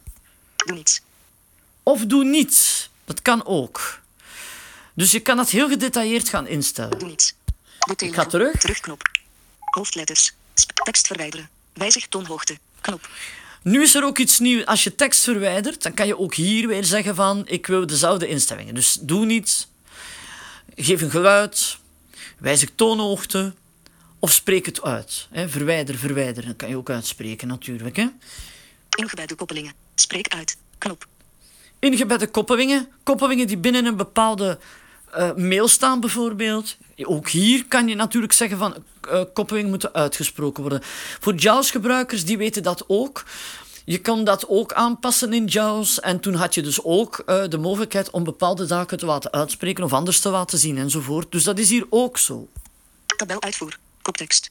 Doe 0.56 0.76
niets. 0.76 1.00
Of 1.82 2.04
doe 2.06 2.24
niets. 2.24 2.90
Dat 3.04 3.22
kan 3.22 3.46
ook. 3.46 4.00
Dus 4.94 5.10
je 5.10 5.20
kan 5.20 5.36
dat 5.36 5.50
heel 5.50 5.68
gedetailleerd 5.68 6.28
gaan 6.28 6.46
instellen. 6.46 6.98
Doe 6.98 7.08
niets. 7.08 7.34
Ik 7.96 8.14
ga 8.14 8.26
terug. 8.26 8.56
Terugknop. 8.58 9.02
Hoofdletters. 9.58 10.32
Tekst 10.84 11.06
verwijderen. 11.06 11.48
Wijzig 11.72 12.08
toonhoogte. 12.08 12.58
Knop. 12.80 13.08
Nu 13.62 13.82
is 13.82 13.94
er 13.94 14.04
ook 14.04 14.18
iets 14.18 14.38
nieuws. 14.38 14.66
Als 14.66 14.84
je 14.84 14.94
tekst 14.94 15.22
verwijdert, 15.24 15.82
dan 15.82 15.94
kan 15.94 16.06
je 16.06 16.18
ook 16.18 16.34
hier 16.34 16.68
weer 16.68 16.84
zeggen 16.84 17.14
van 17.14 17.42
ik 17.46 17.66
wil 17.66 17.86
dezelfde 17.86 18.28
instellingen. 18.28 18.74
Dus 18.74 18.98
doe 19.00 19.26
niets. 19.26 19.68
Geef 20.74 21.02
een 21.02 21.10
geluid. 21.10 21.78
wijzig 22.38 22.70
toonhoogte 22.74 23.54
of 24.18 24.32
spreek 24.32 24.66
het 24.66 24.82
uit. 24.82 25.28
Hè. 25.30 25.48
Verwijder, 25.48 25.98
verwijder, 25.98 26.46
dat 26.46 26.56
kan 26.56 26.68
je 26.68 26.76
ook 26.76 26.90
uitspreken 26.90 27.48
natuurlijk. 27.48 27.96
Hè. 27.96 28.06
Ingebedde 28.96 29.34
koppelingen. 29.34 29.72
Spreek 29.94 30.28
uit. 30.28 30.56
Knop. 30.78 31.06
Ingebedde 31.78 32.26
koppelingen, 32.26 32.88
koppelingen 33.02 33.46
die 33.46 33.58
binnen 33.58 33.84
een 33.84 33.96
bepaalde 33.96 34.58
eh, 35.12 35.34
mail 35.34 35.68
staan 35.68 36.00
bijvoorbeeld. 36.00 36.76
Ook 37.02 37.28
hier 37.28 37.66
kan 37.66 37.88
je 37.88 37.94
natuurlijk 37.94 38.32
zeggen 38.32 38.58
van 38.58 38.74
uh, 39.10 39.22
koppelingen 39.32 39.70
moeten 39.70 39.94
uitgesproken 39.94 40.62
worden. 40.62 40.80
Voor 41.20 41.34
JAWS-gebruikers, 41.34 42.24
die 42.24 42.38
weten 42.38 42.62
dat 42.62 42.84
ook. 42.86 43.24
Je 43.84 43.98
kan 43.98 44.24
dat 44.24 44.48
ook 44.48 44.72
aanpassen 44.72 45.32
in 45.32 45.44
JAWS. 45.44 46.00
En 46.00 46.20
toen 46.20 46.34
had 46.34 46.54
je 46.54 46.62
dus 46.62 46.82
ook 46.82 47.22
uh, 47.26 47.42
de 47.48 47.58
mogelijkheid 47.58 48.10
om 48.10 48.24
bepaalde 48.24 48.66
zaken 48.66 48.98
te 48.98 49.06
laten 49.06 49.32
uitspreken 49.32 49.84
of 49.84 49.92
anders 49.92 50.20
te 50.20 50.28
laten 50.28 50.58
zien 50.58 50.78
enzovoort. 50.78 51.32
Dus 51.32 51.44
dat 51.44 51.58
is 51.58 51.70
hier 51.70 51.86
ook 51.90 52.18
zo. 52.18 52.48
Tabel 53.16 53.42
uitvoer. 53.42 53.78
Koptekst. 54.02 54.50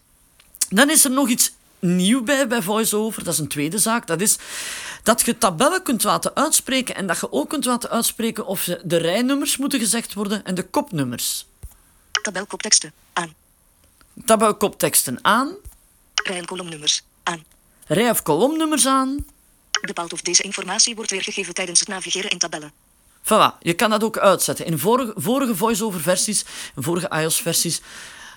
Dan 0.69 0.89
is 0.89 1.05
er 1.05 1.11
nog 1.11 1.29
iets 1.29 1.51
nieuw 1.81 2.23
bij 2.23 2.47
bij 2.47 2.61
VoiceOver. 2.61 3.23
Dat 3.23 3.33
is 3.33 3.39
een 3.39 3.47
tweede 3.47 3.77
zaak. 3.77 4.07
Dat 4.07 4.21
is 4.21 4.37
dat 5.03 5.25
je 5.25 5.37
tabellen 5.37 5.83
kunt 5.83 6.03
laten 6.03 6.35
uitspreken 6.35 6.95
en 6.95 7.07
dat 7.07 7.19
je 7.19 7.31
ook 7.31 7.49
kunt 7.49 7.65
laten 7.65 7.89
uitspreken 7.89 8.45
of 8.45 8.63
de 8.83 8.97
rijnummers 8.97 9.57
moeten 9.57 9.79
gezegd 9.79 10.13
worden 10.13 10.43
en 10.43 10.55
de 10.55 10.63
kopnummers. 10.63 11.45
Tabelkopteksten 12.21 12.93
aan. 13.13 13.33
Tabelkopteksten 14.25 15.19
aan. 15.21 15.55
Rij- 16.23 16.37
en 16.37 16.45
kolomnummers 16.45 17.03
aan. 17.23 17.43
Rij- 17.87 18.09
of 18.09 18.21
kolomnummers 18.21 18.87
aan. 18.87 19.25
Bepaalt 19.81 20.13
of 20.13 20.21
deze 20.21 20.43
informatie 20.43 20.95
wordt 20.95 21.11
weergegeven 21.11 21.53
tijdens 21.53 21.79
het 21.79 21.87
navigeren 21.89 22.29
in 22.29 22.37
tabellen. 22.37 22.71
Voilà, 23.23 23.57
je 23.59 23.73
kan 23.73 23.89
dat 23.89 24.03
ook 24.03 24.17
uitzetten. 24.17 24.65
In 24.65 24.77
vorige, 24.77 25.13
vorige 25.15 25.55
voice-over 25.55 26.01
versies, 26.01 26.45
vorige 26.75 27.09
iOS 27.09 27.41
versies, 27.41 27.81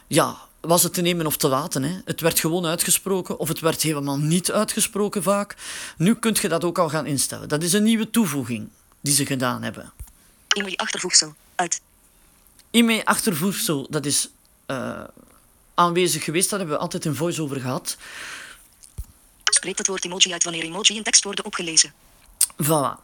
ja, 0.06 0.36
was 0.66 0.82
het 0.82 0.94
te 0.94 1.00
nemen 1.00 1.26
of 1.26 1.36
te 1.36 1.48
laten. 1.48 1.82
Hè. 1.82 1.98
Het 2.04 2.20
werd 2.20 2.40
gewoon 2.40 2.66
uitgesproken 2.66 3.38
of 3.38 3.48
het 3.48 3.60
werd 3.60 3.82
helemaal 3.82 4.18
niet 4.18 4.52
uitgesproken 4.52 5.22
vaak. 5.22 5.56
Nu 5.96 6.14
kunt 6.14 6.38
je 6.38 6.48
dat 6.48 6.64
ook 6.64 6.78
al 6.78 6.88
gaan 6.88 7.06
instellen. 7.06 7.48
Dat 7.48 7.62
is 7.62 7.72
een 7.72 7.82
nieuwe 7.82 8.10
toevoeging 8.10 8.68
die 9.00 9.14
ze 9.14 9.26
gedaan 9.26 9.62
hebben. 9.62 9.92
E-mail 10.48 10.76
achtervoegsel 10.76 11.34
uit. 11.54 11.80
E-mail 12.70 13.04
achtervoegsel, 13.04 13.86
dat 13.90 14.06
is 14.06 14.28
uh, 14.66 15.00
aanwezig 15.74 16.24
geweest. 16.24 16.50
Dat 16.50 16.58
hebben 16.58 16.76
we 16.76 16.82
altijd 16.82 17.04
in 17.04 17.14
voice-over 17.14 17.60
gehad. 17.60 17.96
Spreekt 19.44 19.78
het 19.78 19.86
woord 19.86 20.04
emoji 20.04 20.32
uit 20.32 20.44
wanneer 20.44 20.62
emoji 20.62 20.96
in 20.96 21.02
tekst 21.02 21.24
worden 21.24 21.44
opgelezen. 21.44 21.92
Voilà. 22.62 23.02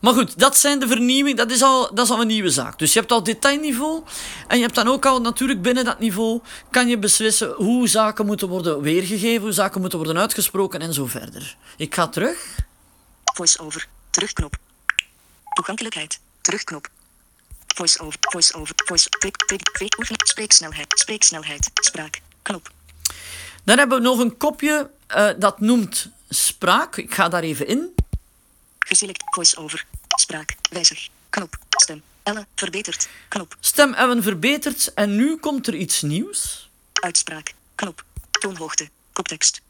Maar 0.00 0.14
goed, 0.14 0.38
dat 0.38 0.56
zijn 0.56 0.78
de 0.78 0.86
vernieuwingen. 0.86 1.36
Dat 1.36 1.50
is, 1.50 1.62
al, 1.62 1.94
dat 1.94 2.04
is 2.04 2.10
al 2.10 2.20
een 2.20 2.26
nieuwe 2.26 2.50
zaak. 2.50 2.78
Dus 2.78 2.92
je 2.92 2.98
hebt 2.98 3.12
al 3.12 3.22
detailniveau. 3.22 4.02
En 4.48 4.56
je 4.56 4.62
hebt 4.62 4.74
dan 4.74 4.88
ook 4.88 5.06
al 5.06 5.20
natuurlijk 5.20 5.62
binnen 5.62 5.84
dat 5.84 5.98
niveau. 5.98 6.40
kan 6.70 6.88
je 6.88 6.98
beslissen 6.98 7.52
hoe 7.52 7.88
zaken 7.88 8.26
moeten 8.26 8.48
worden 8.48 8.80
weergegeven. 8.80 9.42
Hoe 9.42 9.52
zaken 9.52 9.80
moeten 9.80 9.98
worden 9.98 10.18
uitgesproken 10.18 10.80
en 10.80 10.94
zo 10.94 11.06
verder. 11.06 11.56
Ik 11.76 11.94
ga 11.94 12.08
terug. 12.08 12.56
Voice-over. 13.34 13.86
Terugknop. 14.10 14.56
Toegankelijkheid. 15.54 16.20
Terugknop. 16.40 16.88
Voice-over. 17.66 18.18
Voice-over. 18.20 18.74
Voice. 18.84 19.08
Klik. 19.08 19.36
Klik. 19.72 19.98
Oefenen. 19.98 20.26
Spreeksnelheid. 20.26 20.98
Spreeksnelheid. 20.98 21.70
Spraak. 21.74 22.20
Knop. 22.42 22.70
Dan 23.64 23.78
hebben 23.78 23.98
we 23.98 24.04
nog 24.04 24.18
een 24.18 24.36
kopje 24.36 24.90
uh, 25.16 25.28
dat 25.38 25.60
noemt 25.60 26.08
spraak. 26.28 26.96
Ik 26.96 27.14
ga 27.14 27.28
daar 27.28 27.42
even 27.42 27.66
in. 27.66 27.94
Geselect 28.86 29.22
voice-over. 29.24 29.86
Spraak. 30.08 30.54
Wijzig. 30.70 31.08
Knop. 31.30 31.58
Stem. 31.70 32.02
Elle. 32.22 32.46
Verbeterd. 32.54 33.08
Knop. 33.28 33.56
Stem 33.60 33.94
Ellen 33.94 34.22
verbeterd. 34.22 34.94
En 34.94 35.16
nu 35.16 35.36
komt 35.36 35.66
er 35.66 35.74
iets 35.74 36.02
nieuws. 36.02 36.70
Uitspraak. 36.92 37.54
Knop. 37.74 38.04
Toonhoogte. 38.30 38.88
Koptekst. 39.12 39.60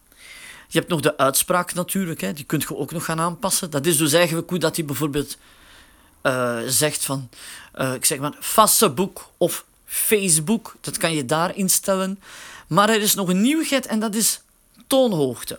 Je 0.68 0.78
hebt 0.78 0.90
nog 0.90 1.00
de 1.00 1.16
uitspraak 1.16 1.74
natuurlijk. 1.74 2.20
Hè. 2.20 2.32
Die 2.32 2.44
kunt 2.44 2.62
je 2.62 2.76
ook 2.76 2.92
nog 2.92 3.04
gaan 3.04 3.20
aanpassen. 3.20 3.70
Dat 3.70 3.86
is 3.86 3.96
dus 3.96 4.12
eigenlijk 4.12 4.50
hoe 4.50 4.58
dat 4.58 4.76
hij 4.76 4.84
bijvoorbeeld 4.84 5.36
uh, 6.22 6.58
zegt 6.66 7.04
van... 7.04 7.28
Uh, 7.74 7.94
ik 7.94 8.04
zeg 8.04 8.18
maar 8.18 8.34
Facebook 8.40 9.30
of 9.36 9.64
Facebook. 9.86 10.76
Dat 10.80 10.96
kan 10.96 11.14
je 11.14 11.24
daar 11.24 11.56
instellen. 11.56 12.20
Maar 12.66 12.88
er 12.88 13.00
is 13.00 13.14
nog 13.14 13.28
een 13.28 13.40
nieuwigheid 13.40 13.86
en 13.86 14.00
dat 14.00 14.14
is 14.14 14.40
toonhoogte. 14.86 15.58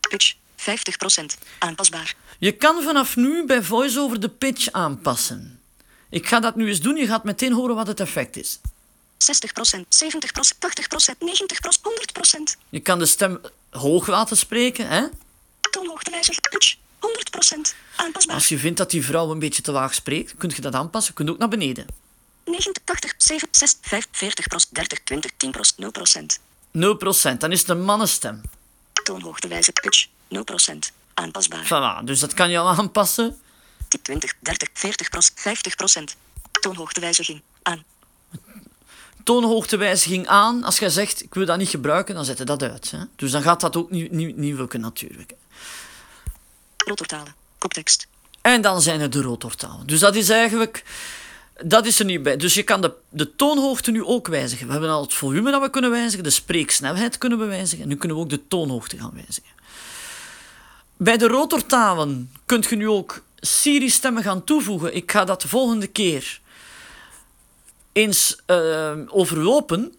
Pitch. 0.00 0.34
50% 0.56 0.64
aanpasbaar. 1.58 2.14
Je 2.42 2.52
kan 2.52 2.82
vanaf 2.82 3.16
nu 3.16 3.46
bij 3.46 3.62
VoiceOver 3.62 4.20
de 4.20 4.28
pitch 4.28 4.72
aanpassen. 4.72 5.60
Ik 6.10 6.26
ga 6.26 6.40
dat 6.40 6.56
nu 6.56 6.68
eens 6.68 6.80
doen. 6.80 6.96
Je 6.96 7.06
gaat 7.06 7.24
meteen 7.24 7.52
horen 7.52 7.74
wat 7.74 7.86
het 7.86 8.00
effect 8.00 8.36
is. 8.36 8.58
60%, 8.58 8.60
70%, 9.88 10.58
80%, 10.58 11.18
90%, 11.18 11.80
100%. 12.54 12.58
Je 12.68 12.80
kan 12.80 12.98
de 12.98 13.06
stem 13.06 13.40
hoog 13.70 14.06
laten 14.06 14.36
spreken, 14.36 14.88
hè? 14.88 15.06
Toonhoogtewijzig, 15.70 16.40
pitch, 16.40 16.76
100% 16.76 16.78
aanpasbaar. 17.96 18.34
Als 18.34 18.48
je 18.48 18.58
vindt 18.58 18.78
dat 18.78 18.90
die 18.90 19.04
vrouw 19.04 19.30
een 19.30 19.38
beetje 19.38 19.62
te 19.62 19.72
laag 19.72 19.94
spreekt, 19.94 20.34
kun 20.38 20.52
je 20.54 20.60
dat 20.60 20.74
aanpassen. 20.74 21.12
Je 21.12 21.18
kunt 21.18 21.30
ook 21.30 21.38
naar 21.38 21.48
beneden. 21.48 21.86
90, 22.44 22.82
80, 22.84 23.14
7, 23.16 23.48
6, 23.50 23.76
5, 23.80 24.06
40%, 24.06 24.08
30, 24.70 24.98
20, 25.04 25.30
10%, 25.36 25.74
0%. 25.76 27.34
0%, 27.34 27.36
dan 27.38 27.52
is 27.52 27.60
het 27.60 27.68
een 27.68 27.84
mannenstem. 27.84 28.40
Toonhoogtewijze 29.02 29.72
pitch, 29.72 30.06
0%. 30.06 31.01
Aanpasbaar. 31.14 31.64
Voilà, 31.64 32.04
dus 32.04 32.20
dat 32.20 32.34
kan 32.34 32.50
je 32.50 32.58
al 32.58 32.68
aanpassen. 32.68 33.40
20, 34.02 34.34
30, 34.40 34.68
40, 34.72 35.08
50% 35.08 36.16
Toonhoogtewijziging 36.60 37.42
aan. 37.62 37.84
Toonhoogtewijziging 39.24 40.26
aan. 40.26 40.64
Als 40.64 40.78
jij 40.78 40.88
zegt, 40.88 41.22
ik 41.22 41.34
wil 41.34 41.46
dat 41.46 41.58
niet 41.58 41.68
gebruiken, 41.68 42.14
dan 42.14 42.24
zet 42.24 42.38
je 42.38 42.44
dat 42.44 42.62
uit. 42.62 42.90
Hè? 42.90 42.98
Dus 43.16 43.30
dan 43.30 43.42
gaat 43.42 43.60
dat 43.60 43.76
ook 43.76 43.90
niet, 43.90 44.12
niet, 44.12 44.36
niet 44.36 44.56
lukken 44.56 44.80
natuurlijk. 44.80 45.32
Rotortalen. 46.76 47.34
Koptekst. 47.58 48.06
En 48.40 48.60
dan 48.60 48.82
zijn 48.82 49.00
er 49.00 49.10
de 49.10 49.22
rotortalen. 49.22 49.86
Dus 49.86 50.00
dat 50.00 50.14
is 50.14 50.28
eigenlijk... 50.28 50.84
Dat 51.64 51.86
is 51.86 51.98
er 51.98 52.04
niet 52.04 52.22
bij. 52.22 52.36
Dus 52.36 52.54
je 52.54 52.62
kan 52.62 52.80
de, 52.80 52.92
de 53.08 53.36
toonhoogte 53.36 53.90
nu 53.90 54.04
ook 54.04 54.28
wijzigen. 54.28 54.66
We 54.66 54.72
hebben 54.72 54.90
al 54.90 55.02
het 55.02 55.14
volume 55.14 55.50
dat 55.50 55.62
we 55.62 55.70
kunnen 55.70 55.90
wijzigen, 55.90 56.24
de 56.24 56.30
spreeksnelheid 56.30 57.18
kunnen 57.18 57.38
we 57.38 57.44
wijzigen. 57.44 57.82
En 57.82 57.88
nu 57.88 57.96
kunnen 57.96 58.16
we 58.16 58.22
ook 58.22 58.30
de 58.30 58.48
toonhoogte 58.48 58.98
gaan 58.98 59.14
wijzigen. 59.14 59.50
Bij 61.02 61.16
de 61.16 61.26
rotortalen 61.26 62.32
kunt 62.46 62.66
je 62.66 62.76
nu 62.76 62.88
ook 62.88 63.22
Siri-stemmen 63.36 64.22
gaan 64.22 64.44
toevoegen. 64.44 64.94
Ik 64.94 65.10
ga 65.10 65.24
dat 65.24 65.42
de 65.42 65.48
volgende 65.48 65.86
keer 65.86 66.40
eens 67.92 68.36
uh, 68.46 68.92
overlopen 69.06 69.94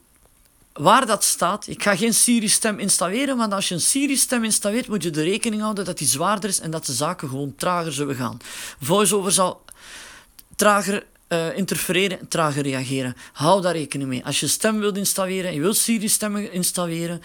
waar 0.73 1.05
dat 1.05 1.23
staat. 1.23 1.67
Ik 1.67 1.83
ga 1.83 1.95
geen 1.95 2.13
Siri-stem 2.13 2.79
installeren, 2.79 3.37
want 3.37 3.53
als 3.53 3.67
je 3.67 3.73
een 3.73 3.81
Siri-stem 3.81 4.43
installeert, 4.43 4.87
moet 4.87 5.03
je 5.03 5.09
de 5.09 5.23
rekening 5.23 5.61
houden 5.61 5.85
dat 5.85 5.97
die 5.97 6.07
zwaarder 6.07 6.49
is 6.49 6.59
en 6.59 6.71
dat 6.71 6.85
de 6.85 6.93
zaken 6.93 7.29
gewoon 7.29 7.55
trager 7.55 7.93
zullen 7.93 8.15
gaan. 8.15 8.37
VoiceOver 8.81 9.31
zal 9.31 9.65
trager 10.55 11.05
uh, 11.29 11.57
interfereren, 11.57 12.27
trager 12.27 12.63
reageren. 12.63 13.15
Hou 13.33 13.61
daar 13.61 13.75
rekening 13.75 14.09
mee. 14.09 14.25
Als 14.25 14.39
je 14.39 14.47
stem 14.47 14.79
wilt 14.79 14.97
installeren 14.97 15.49
en 15.49 15.55
je 15.55 15.61
wilt 15.61 15.77
Siri-stemmen 15.77 16.51
installeren, 16.51 17.21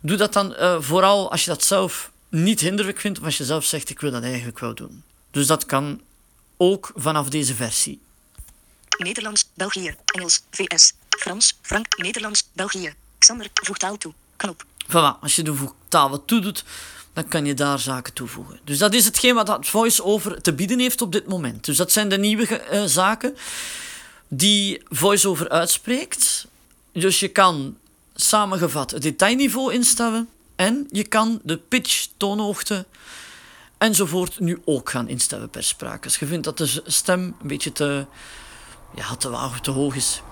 doe 0.00 0.16
dat 0.16 0.32
dan 0.32 0.52
uh, 0.52 0.80
vooral 0.80 1.30
als 1.30 1.44
je 1.44 1.50
dat 1.50 1.64
zelf 1.64 2.11
niet 2.32 2.60
hinderlijk 2.60 3.00
vindt, 3.00 3.18
of 3.18 3.24
als 3.24 3.36
je 3.36 3.44
zelf 3.44 3.64
zegt, 3.64 3.90
ik 3.90 4.00
wil 4.00 4.10
dat 4.10 4.22
eigenlijk 4.22 4.58
wel 4.58 4.74
doen. 4.74 5.02
Dus 5.30 5.46
dat 5.46 5.66
kan 5.66 6.00
ook 6.56 6.92
vanaf 6.94 7.28
deze 7.28 7.54
versie. 7.54 8.00
Nederlands, 8.98 9.48
België, 9.54 9.94
Engels, 10.04 10.42
VS, 10.50 10.92
Frans, 11.08 11.58
Frank, 11.62 11.98
Nederlands, 11.98 12.48
België. 12.52 12.94
Xander, 13.18 13.48
voeg 13.52 13.78
taal 13.78 13.96
toe. 13.96 14.12
Knop. 14.36 14.64
Voilà, 14.86 15.20
als 15.20 15.36
je 15.36 15.42
de 15.42 15.54
voegtaal 15.54 16.24
toe 16.24 16.40
doet, 16.40 16.64
dan 17.12 17.28
kan 17.28 17.44
je 17.44 17.54
daar 17.54 17.78
zaken 17.78 18.12
toevoegen. 18.12 18.60
Dus 18.64 18.78
dat 18.78 18.94
is 18.94 19.04
hetgeen 19.04 19.34
wat 19.34 19.48
het 19.48 19.68
VoiceOver 19.68 20.42
te 20.42 20.52
bieden 20.52 20.78
heeft 20.78 21.00
op 21.00 21.12
dit 21.12 21.26
moment. 21.26 21.64
Dus 21.64 21.76
dat 21.76 21.92
zijn 21.92 22.08
de 22.08 22.18
nieuwe 22.18 22.62
uh, 22.72 22.84
zaken 22.84 23.36
die 24.28 24.82
VoiceOver 24.88 25.48
uitspreekt. 25.48 26.46
Dus 26.92 27.20
je 27.20 27.28
kan 27.28 27.76
samengevat 28.14 28.90
het 28.90 29.02
detailniveau 29.02 29.72
instellen 29.72 30.28
en 30.56 30.86
je 30.90 31.04
kan 31.04 31.40
de 31.42 31.58
pitch, 31.58 32.06
toonhoogte 32.16 32.86
enzovoort 33.78 34.40
nu 34.40 34.62
ook 34.64 34.90
gaan 34.90 35.08
instellen 35.08 35.50
per 35.50 35.64
spraak. 35.64 36.04
Als 36.04 36.18
je 36.18 36.26
vindt 36.26 36.44
dat 36.44 36.58
de 36.58 36.82
stem 36.86 37.20
een 37.40 37.48
beetje 37.48 37.72
te, 37.72 38.06
ja, 38.94 39.16
te 39.16 39.28
laag 39.28 39.50
of 39.50 39.60
te 39.60 39.70
hoog 39.70 39.94
is, 39.94 40.22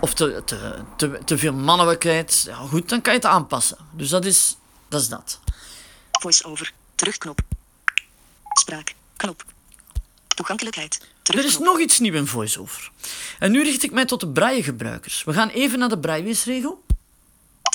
of 0.00 0.14
te, 0.14 0.42
te, 0.44 0.84
te, 0.96 1.20
te 1.24 1.38
veel 1.38 1.52
mannelijkheid, 1.52 2.42
ja, 2.46 2.54
goed, 2.54 2.88
dan 2.88 3.00
kan 3.00 3.12
je 3.12 3.18
het 3.18 3.28
aanpassen. 3.28 3.78
Dus 3.92 4.08
dat 4.08 4.24
is 4.24 4.56
dat. 4.88 5.00
Is 5.00 5.08
dat. 5.08 5.40
Voice-over, 6.12 6.72
terugknop. 6.94 7.40
Spraak, 8.60 8.94
knop. 9.16 9.44
Toegankelijkheid. 10.28 11.06
Er 11.22 11.44
is 11.44 11.58
nog 11.58 11.78
iets 11.78 11.98
nieuws 11.98 12.16
in 12.16 12.26
VoiceOver. 12.26 12.90
En 13.38 13.50
nu 13.50 13.62
richt 13.62 13.82
ik 13.82 13.92
mij 13.92 14.04
tot 14.04 14.20
de 14.20 14.28
braille-gebruikers. 14.28 15.24
We 15.24 15.32
gaan 15.32 15.48
even 15.48 15.78
naar 15.78 15.88
de 15.88 15.98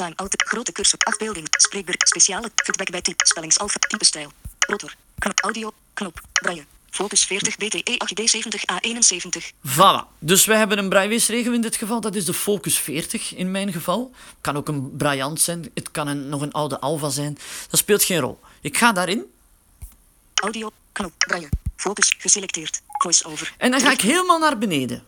brailleweesregel. 0.01 0.09
Time-out, 0.15 0.43
grote 0.47 0.71
cursor, 0.71 0.99
afbeelding, 0.99 1.47
spreekbeurt, 1.49 2.07
speciale, 2.07 2.51
feedback 2.55 2.89
bij 2.89 3.01
type, 3.01 3.25
spellingsalfa, 3.25 3.79
type 3.79 4.05
stijl, 4.05 4.31
rotor, 4.59 4.95
knop, 5.19 5.39
audio, 5.39 5.73
knop, 5.93 6.21
braille, 6.31 6.65
Focus 6.89 7.25
40 7.25 7.57
BTE 7.57 7.97
8D70 7.97 8.59
A71. 8.73 9.53
Voilà. 9.67 10.19
Dus 10.19 10.45
wij 10.45 10.57
hebben 10.57 10.77
een 10.77 10.89
brailleweesregel 10.89 11.53
in 11.53 11.61
dit 11.61 11.75
geval. 11.75 12.01
Dat 12.01 12.15
is 12.15 12.25
de 12.25 12.33
Focus 12.33 12.77
40 12.77 13.35
in 13.35 13.51
mijn 13.51 13.71
geval. 13.71 14.11
Het 14.13 14.35
kan 14.41 14.57
ook 14.57 14.67
een 14.67 14.97
Braillant 14.97 15.41
zijn. 15.41 15.71
Het 15.73 15.91
kan 15.91 16.07
een, 16.07 16.29
nog 16.29 16.41
een 16.41 16.51
oude 16.51 16.79
Alva 16.79 17.09
zijn. 17.09 17.37
Dat 17.69 17.79
speelt 17.79 18.03
geen 18.03 18.19
rol. 18.19 18.39
Ik 18.61 18.77
ga 18.77 18.91
daarin. 18.91 19.25
Audio. 20.33 20.71
Knop. 20.91 21.13
Braille. 21.17 21.49
Focus 21.75 22.15
geselecteerd. 22.17 22.81
Voice-over. 22.87 23.53
En 23.57 23.71
dan 23.71 23.79
ga 23.79 23.91
ik 23.91 24.01
helemaal 24.01 24.39
naar 24.39 24.57
beneden. 24.57 25.03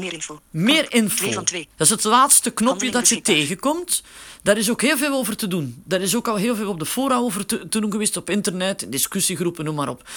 Meer 0.00 0.12
info. 0.12 0.40
Meer 0.50 0.92
info. 0.92 1.16
Twee 1.16 1.34
van 1.34 1.44
twee. 1.44 1.68
Dat 1.76 1.86
is 1.86 1.92
het 1.92 2.04
laatste 2.04 2.50
knopje 2.50 2.90
dat 2.90 3.08
je 3.08 3.22
tegenkomt. 3.22 4.02
Daar 4.42 4.58
is 4.58 4.70
ook 4.70 4.80
heel 4.80 4.96
veel 4.96 5.12
over 5.12 5.36
te 5.36 5.48
doen. 5.48 5.82
Daar 5.84 6.00
is 6.00 6.16
ook 6.16 6.28
al 6.28 6.36
heel 6.36 6.56
veel 6.56 6.68
op 6.68 6.78
de 6.78 6.86
fora 6.86 7.16
over 7.16 7.46
te, 7.46 7.68
te 7.68 7.80
doen 7.80 7.90
geweest, 7.90 8.16
op 8.16 8.30
internet, 8.30 8.82
in 8.82 8.90
discussiegroepen, 8.90 9.64
noem 9.64 9.74
maar 9.74 9.88
op. 9.88 10.08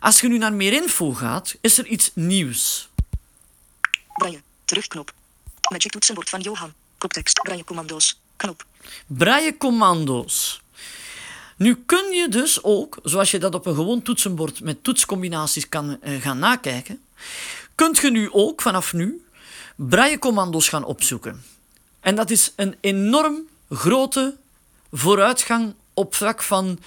Als 0.00 0.20
je 0.20 0.28
nu 0.28 0.38
naar 0.38 0.52
meer 0.52 0.72
info 0.72 1.12
gaat, 1.12 1.54
is 1.60 1.78
er 1.78 1.86
iets 1.86 2.10
nieuws. 2.14 2.88
Braille. 4.14 4.40
Terugknop. 4.64 5.12
Magic 5.70 5.90
toetsenbord 5.90 6.28
van 6.28 6.40
Johan. 6.40 6.72
Koptekst. 6.98 7.42
Braille 7.42 7.64
commando's. 7.64 8.20
Knop. 8.36 8.64
Braille 9.06 9.56
commando's. 9.56 10.62
Nu 11.56 11.82
kun 11.86 12.12
je 12.12 12.28
dus 12.28 12.62
ook, 12.62 12.98
zoals 13.02 13.30
je 13.30 13.38
dat 13.38 13.54
op 13.54 13.66
een 13.66 13.74
gewoon 13.74 14.02
toetsenbord 14.02 14.60
met 14.60 14.84
toetscombinaties 14.84 15.68
kan 15.68 16.00
eh, 16.00 16.20
gaan 16.20 16.38
nakijken, 16.38 17.00
kunt 17.74 17.98
je 17.98 18.10
nu 18.10 18.30
ook 18.32 18.62
vanaf 18.62 18.92
nu 18.92 19.24
braille 19.76 20.18
commando's 20.18 20.68
gaan 20.68 20.84
opzoeken. 20.84 21.42
En 22.00 22.14
dat 22.14 22.30
is 22.30 22.52
een 22.56 22.76
enorm 22.80 23.48
grote 23.70 24.36
vooruitgang 24.92 25.74
op 25.94 26.14
vlak 26.14 26.42
van 26.42 26.78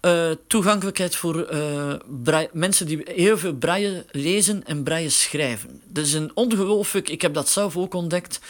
eh, 0.00 0.30
toegankelijkheid 0.46 1.16
voor 1.16 1.44
eh, 1.44 2.40
mensen 2.52 2.86
die 2.86 3.00
heel 3.04 3.38
veel 3.38 3.54
braille 3.54 4.04
lezen 4.10 4.66
en 4.66 4.82
braille 4.82 5.10
schrijven. 5.10 5.80
Dat 5.84 6.04
is 6.04 6.12
een 6.12 6.30
ongelooflijk, 6.34 7.08
ik 7.08 7.22
heb 7.22 7.34
dat 7.34 7.48
zelf 7.48 7.76
ook 7.76 7.94
ontdekt. 7.94 8.40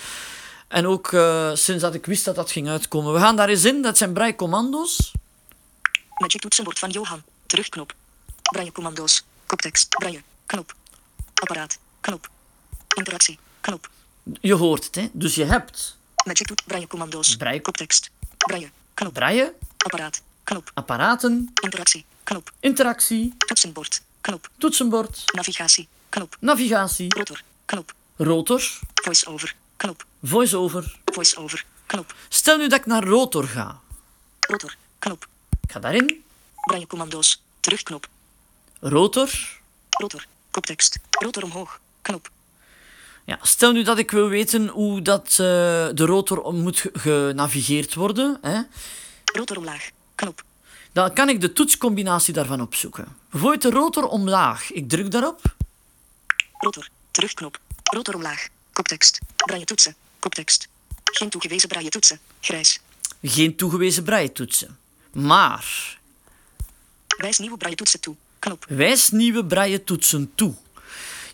En 0.69 0.87
ook 0.87 1.13
eh, 1.13 1.51
sinds 1.55 1.83
dat 1.83 1.95
ik 1.95 2.07
wist 2.07 2.25
dat 2.25 2.35
dat 2.35 2.51
ging 2.51 2.69
uitkomen. 2.69 3.13
We 3.13 3.19
gaan 3.19 3.37
daar 3.37 3.49
eens 3.49 3.65
in, 3.65 3.83
dat 3.83 3.99
zijn 3.99 4.13
braille 4.13 4.37
commando's. 4.37 5.13
Magic 6.19 6.41
toetsenbord 6.41 6.79
van 6.79 6.91
Johan. 6.91 7.23
Terugknop. 7.47 7.95
Braille 8.43 8.73
commando's. 8.73 9.25
Koptekst. 9.47 9.89
Braille. 9.89 10.23
Knop. 10.47 10.75
Apparaat. 11.41 11.79
Knop. 12.01 12.29
Interactie. 12.97 13.39
Knop. 13.61 13.91
Je 14.41 14.55
hoort 14.55 14.85
het, 14.85 14.95
hè? 14.95 15.09
Dus 15.13 15.35
je 15.35 15.45
hebt 15.45 15.97
Magic 16.25 16.47
toet. 16.47 16.63
Braille 16.67 16.87
commando's. 16.87 17.37
Braille- 17.37 17.61
Koptekst. 17.63 18.11
Braille. 18.37 18.71
Knop. 18.95 19.13
braille, 19.13 19.55
Apparaat. 19.77 20.23
Knop. 20.45 20.71
apparaten, 20.75 21.51
Interactie. 21.63 22.05
Knop. 22.25 22.53
interactie, 22.61 23.35
Toetsenbord. 23.39 24.03
Knop. 24.21 24.49
toetsenbord, 24.59 25.23
Navigatie. 25.35 25.89
Knop. 26.09 26.37
navigatie, 26.41 27.15
Rotor. 27.17 27.43
Knop. 27.65 27.93
rotor, 28.17 28.79
Voice-over. 28.95 29.55
Knop. 29.77 30.05
voice-over. 30.23 30.99
Voice-over. 31.05 31.65
Knop. 31.87 32.15
Stel 32.29 32.57
nu 32.59 32.69
dat 32.69 32.79
ik 32.79 32.87
naar 32.87 33.05
rotor 33.05 33.45
ga. 33.45 33.81
Rotor. 34.41 34.77
Knop. 34.99 35.27
Ik 35.61 35.73
ga 35.73 35.79
daarin. 35.81 36.25
Braille 36.61 36.87
commando's. 36.87 37.43
Terugknop. 37.61 38.09
Rotor. 38.81 39.31
Rotor. 39.91 40.27
Koptekst. 40.61 40.99
Rotor 41.11 41.43
omhoog. 41.43 41.81
Knop. 42.03 42.31
Ja, 43.25 43.39
stel 43.43 43.73
nu 43.73 43.83
dat 43.83 43.99
ik 43.99 44.11
wil 44.11 44.29
weten 44.29 44.69
hoe 44.69 45.03
dat, 45.03 45.29
eh, 45.31 45.37
de 45.37 46.05
rotor 46.05 46.55
moet 46.55 46.79
ge- 46.79 46.91
genavigeerd 46.93 47.95
worden. 47.95 48.39
Hè? 48.43 48.61
Rotor 49.25 49.57
omlaag. 49.57 49.89
Knop. 50.15 50.43
Dan 50.93 51.13
kan 51.15 51.29
ik 51.29 51.41
de 51.41 51.53
toetscombinatie 51.53 52.33
daarvan 52.35 52.61
opzoeken. 52.61 53.17
Bijvoorbeeld 53.31 53.63
de 53.63 53.71
rotor 53.71 54.05
omlaag. 54.09 54.73
Ik 54.73 54.89
druk 54.89 55.11
daarop. 55.11 55.43
Rotor. 56.59 56.89
Terugknop. 57.11 57.59
Rotor 57.83 58.15
omlaag. 58.15 58.47
Koptekst. 58.73 59.19
Braille 59.37 59.65
toetsen. 59.65 59.95
Koptekst. 60.19 60.69
Geen 61.05 61.29
toegewezen 61.29 61.69
braille 61.69 61.91
toetsen. 61.91 62.21
Grijs. 62.41 62.81
Geen 63.23 63.57
toegewezen 63.57 64.03
braille-toetsen. 64.05 64.79
Maar 65.13 65.99
Wijs 67.17 67.39
nieuwe 67.39 67.57
braille 67.57 67.77
toetsen 67.77 68.01
toe. 68.01 68.17
Wijs 68.69 69.11
nieuwe 69.11 69.45
braille-toetsen 69.45 70.33
toe. 70.35 70.55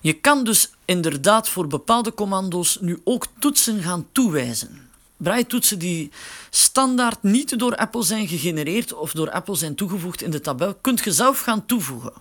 Je 0.00 0.12
kan 0.12 0.44
dus 0.44 0.70
inderdaad 0.84 1.48
voor 1.48 1.66
bepaalde 1.66 2.14
commando's 2.14 2.78
nu 2.80 3.00
ook 3.04 3.26
toetsen 3.38 3.82
gaan 3.82 4.06
toewijzen. 4.12 4.90
Braille-toetsen 5.16 5.78
die 5.78 6.10
standaard 6.50 7.22
niet 7.22 7.58
door 7.58 7.76
Apple 7.76 8.02
zijn 8.02 8.28
gegenereerd 8.28 8.92
of 8.92 9.12
door 9.12 9.30
Apple 9.30 9.54
zijn 9.54 9.74
toegevoegd 9.74 10.22
in 10.22 10.30
de 10.30 10.40
tabel, 10.40 10.74
kunt 10.74 11.04
je 11.04 11.12
zelf 11.12 11.40
gaan 11.40 11.66
toevoegen. 11.66 12.12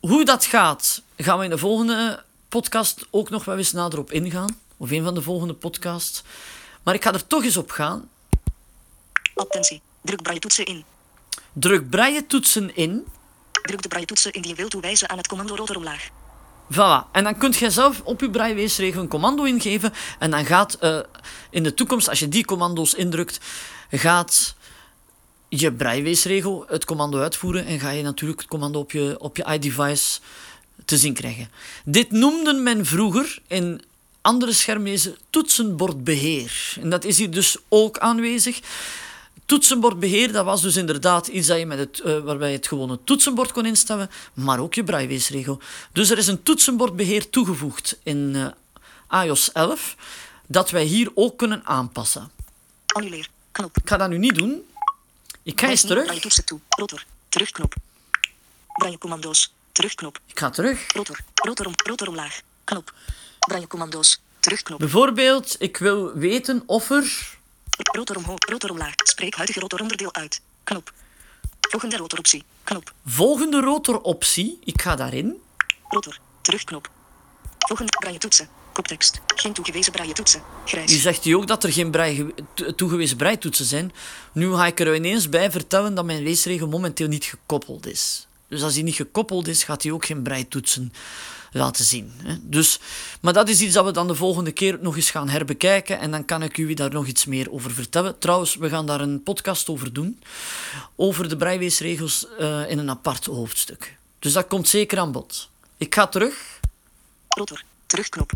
Hoe 0.00 0.24
dat 0.24 0.44
gaat, 0.44 1.02
gaan 1.16 1.38
we 1.38 1.44
in 1.44 1.50
de 1.50 1.58
volgende 1.58 2.22
podcast 2.48 3.06
ook 3.10 3.30
nog 3.30 3.44
wel 3.44 3.56
eens 3.56 3.72
nader 3.72 3.98
op 3.98 4.12
ingaan. 4.12 4.58
Of 4.76 4.90
een 4.90 5.04
van 5.04 5.14
de 5.14 5.22
volgende 5.22 5.54
podcasts. 5.54 6.22
Maar 6.82 6.94
ik 6.94 7.02
ga 7.02 7.12
er 7.12 7.26
toch 7.26 7.44
eens 7.44 7.56
op 7.56 7.70
gaan. 7.70 8.08
Attentie. 9.34 9.80
Druk 10.02 10.22
braille 10.22 10.40
toetsen 10.40 10.64
in. 10.64 10.84
Druk 11.54 11.90
braille-toetsen 11.90 12.76
in. 12.76 13.04
Druk 13.62 13.82
de 13.82 13.88
braille 13.88 14.06
toetsen 14.06 14.32
in 14.32 14.42
die 14.42 14.50
je 14.50 14.56
wilt 14.56 14.70
toewijzen 14.70 15.08
aan 15.08 15.16
het 15.16 15.26
commando 15.26 15.54
rotor 15.54 15.76
omlaag. 15.76 16.08
Voilà. 16.72 17.10
En 17.12 17.24
dan 17.24 17.38
kunt 17.38 17.56
jij 17.56 17.70
zelf 17.70 18.00
op 18.04 18.20
je 18.20 18.30
brailleweesregel 18.30 19.00
een 19.00 19.08
commando 19.08 19.44
ingeven. 19.44 19.92
En 20.18 20.30
dan 20.30 20.44
gaat 20.44 20.74
eh, 20.74 20.98
in 21.50 21.62
de 21.62 21.74
toekomst, 21.74 22.08
als 22.08 22.18
je 22.18 22.28
die 22.28 22.44
commando's 22.44 22.94
indrukt, 22.94 23.40
gaat 23.90 24.54
je 25.48 25.72
brailleweesregel 25.72 26.64
het 26.68 26.84
commando 26.84 27.20
uitvoeren. 27.20 27.66
En 27.66 27.80
ga 27.80 27.90
je 27.90 28.02
natuurlijk 28.02 28.40
het 28.40 28.50
commando 28.50 28.78
op 28.78 28.92
je, 28.92 29.16
op 29.18 29.36
je 29.36 29.44
iDevice 29.52 30.20
te 30.84 30.96
zien 30.96 31.14
krijgen. 31.14 31.50
Dit 31.84 32.10
noemde 32.10 32.52
men 32.52 32.86
vroeger 32.86 33.38
in 33.46 33.82
andere 34.20 34.52
schermlezen 34.52 35.16
toetsenbordbeheer. 35.30 36.76
En 36.80 36.90
dat 36.90 37.04
is 37.04 37.18
hier 37.18 37.30
dus 37.30 37.56
ook 37.68 37.98
aanwezig. 37.98 38.60
Toetsenbordbeheer, 39.46 40.32
dat 40.32 40.44
was 40.44 40.62
dus 40.62 40.76
inderdaad 40.76 41.26
iets 41.26 41.46
dat 41.46 41.58
je 41.58 41.66
met 41.66 41.78
het, 41.78 42.00
eh, 42.00 42.18
waarbij 42.18 42.50
je 42.50 42.56
het 42.56 42.66
gewone 42.66 42.98
toetsenbord 43.04 43.52
kon 43.52 43.66
instellen, 43.66 44.10
maar 44.34 44.58
ook 44.58 44.74
je 44.74 44.84
brailleweesregel. 44.84 45.60
Dus 45.92 46.10
er 46.10 46.18
is 46.18 46.26
een 46.26 46.42
toetsenbordbeheer 46.42 47.30
toegevoegd 47.30 47.98
in 48.02 48.52
eh, 49.10 49.24
iOS 49.24 49.52
11, 49.52 49.96
dat 50.46 50.70
wij 50.70 50.84
hier 50.84 51.10
ook 51.14 51.38
kunnen 51.38 51.64
aanpassen. 51.64 52.30
Annuleer. 52.86 53.28
Knop. 53.52 53.76
Ik 53.76 53.88
ga 53.88 53.96
dat 53.96 54.08
nu 54.08 54.18
niet 54.18 54.34
doen. 54.34 54.62
Ik 55.42 55.60
ga 55.60 55.68
eens 55.68 55.80
terug. 55.80 56.02
braille 56.02 56.20
toetsen 56.20 56.44
toe. 56.44 56.60
Rotor. 56.68 57.04
Terugknop. 57.28 57.74
Braille 58.72 58.98
commando's. 58.98 59.52
Terugknop. 59.72 60.18
Ik 60.26 60.38
ga 60.38 60.50
terug. 60.50 60.92
Rotor. 60.92 61.18
Rotor, 61.34 61.66
om, 61.66 61.72
rotor 61.76 62.08
omlaag. 62.08 62.40
Knop. 62.64 62.94
Braille 63.38 63.66
commando's. 63.66 64.20
Terugknop. 64.40 64.78
Bijvoorbeeld, 64.78 65.56
ik 65.58 65.76
wil 65.76 66.12
weten 66.12 66.62
of 66.66 66.90
er... 66.90 67.36
Rotor 67.78 68.16
omhoog. 68.16 68.38
Rotor 68.48 68.70
omlaag. 68.70 68.92
Spreek 68.96 69.34
huidige 69.34 69.60
rotoronderdeel 69.60 70.14
uit. 70.14 70.40
Knop. 70.64 70.92
Volgende 71.60 71.96
rotoroptie. 71.96 72.44
Knop. 72.64 72.92
Volgende 73.06 73.60
rotoroptie, 73.60 74.58
ik 74.64 74.82
ga 74.82 74.96
daarin. 74.96 75.34
Rotor. 75.88 76.18
Terugknop. 76.40 76.90
Volgende 77.58 77.92
braille 77.98 78.18
toetsen. 78.18 78.48
Koptekst. 78.72 79.20
Geen 79.26 79.52
toegewezen 79.52 79.92
braille 79.92 80.12
toetsen. 80.12 80.42
Grijs. 80.64 81.02
zegt 81.02 81.24
hij 81.24 81.34
ook 81.34 81.46
dat 81.46 81.64
er 81.64 81.72
geen 81.72 81.90
braille, 81.90 82.34
to- 82.54 82.74
toegewezen 82.74 83.16
breitoetsen 83.16 83.64
zijn. 83.64 83.92
Nu 84.32 84.52
ga 84.54 84.66
ik 84.66 84.80
er 84.80 84.94
ineens 84.94 85.28
bij 85.28 85.50
vertellen 85.50 85.94
dat 85.94 86.04
mijn 86.04 86.22
leesregel 86.22 86.68
momenteel 86.68 87.08
niet 87.08 87.24
gekoppeld 87.24 87.86
is. 87.86 88.26
Dus 88.54 88.62
als 88.62 88.74
die 88.74 88.82
niet 88.82 88.94
gekoppeld 88.94 89.48
is, 89.48 89.64
gaat 89.64 89.82
hij 89.82 89.92
ook 89.92 90.04
geen 90.04 90.22
breitoetsen 90.22 90.92
laten 91.52 91.84
zien. 91.84 92.12
Hè. 92.22 92.36
Dus, 92.42 92.78
maar 93.20 93.32
dat 93.32 93.48
is 93.48 93.60
iets 93.60 93.74
dat 93.74 93.84
we 93.84 93.90
dan 93.90 94.06
de 94.06 94.14
volgende 94.14 94.52
keer 94.52 94.78
nog 94.80 94.96
eens 94.96 95.10
gaan 95.10 95.28
herbekijken 95.28 95.98
en 95.98 96.10
dan 96.10 96.24
kan 96.24 96.42
ik 96.42 96.56
u 96.56 96.74
daar 96.74 96.90
nog 96.90 97.06
iets 97.06 97.24
meer 97.24 97.50
over 97.50 97.70
vertellen. 97.70 98.18
Trouwens, 98.18 98.54
we 98.54 98.68
gaan 98.68 98.86
daar 98.86 99.00
een 99.00 99.22
podcast 99.22 99.68
over 99.68 99.92
doen, 99.92 100.20
over 100.96 101.28
de 101.28 101.36
breiweesregels 101.36 102.26
eh, 102.38 102.70
in 102.70 102.78
een 102.78 102.90
apart 102.90 103.24
hoofdstuk. 103.24 103.96
Dus 104.18 104.32
dat 104.32 104.46
komt 104.46 104.68
zeker 104.68 104.98
aan 104.98 105.12
bod. 105.12 105.48
Ik 105.76 105.94
ga 105.94 106.06
terug. 106.06 106.60
Rotor. 107.28 107.62
Terugknop. 107.86 108.32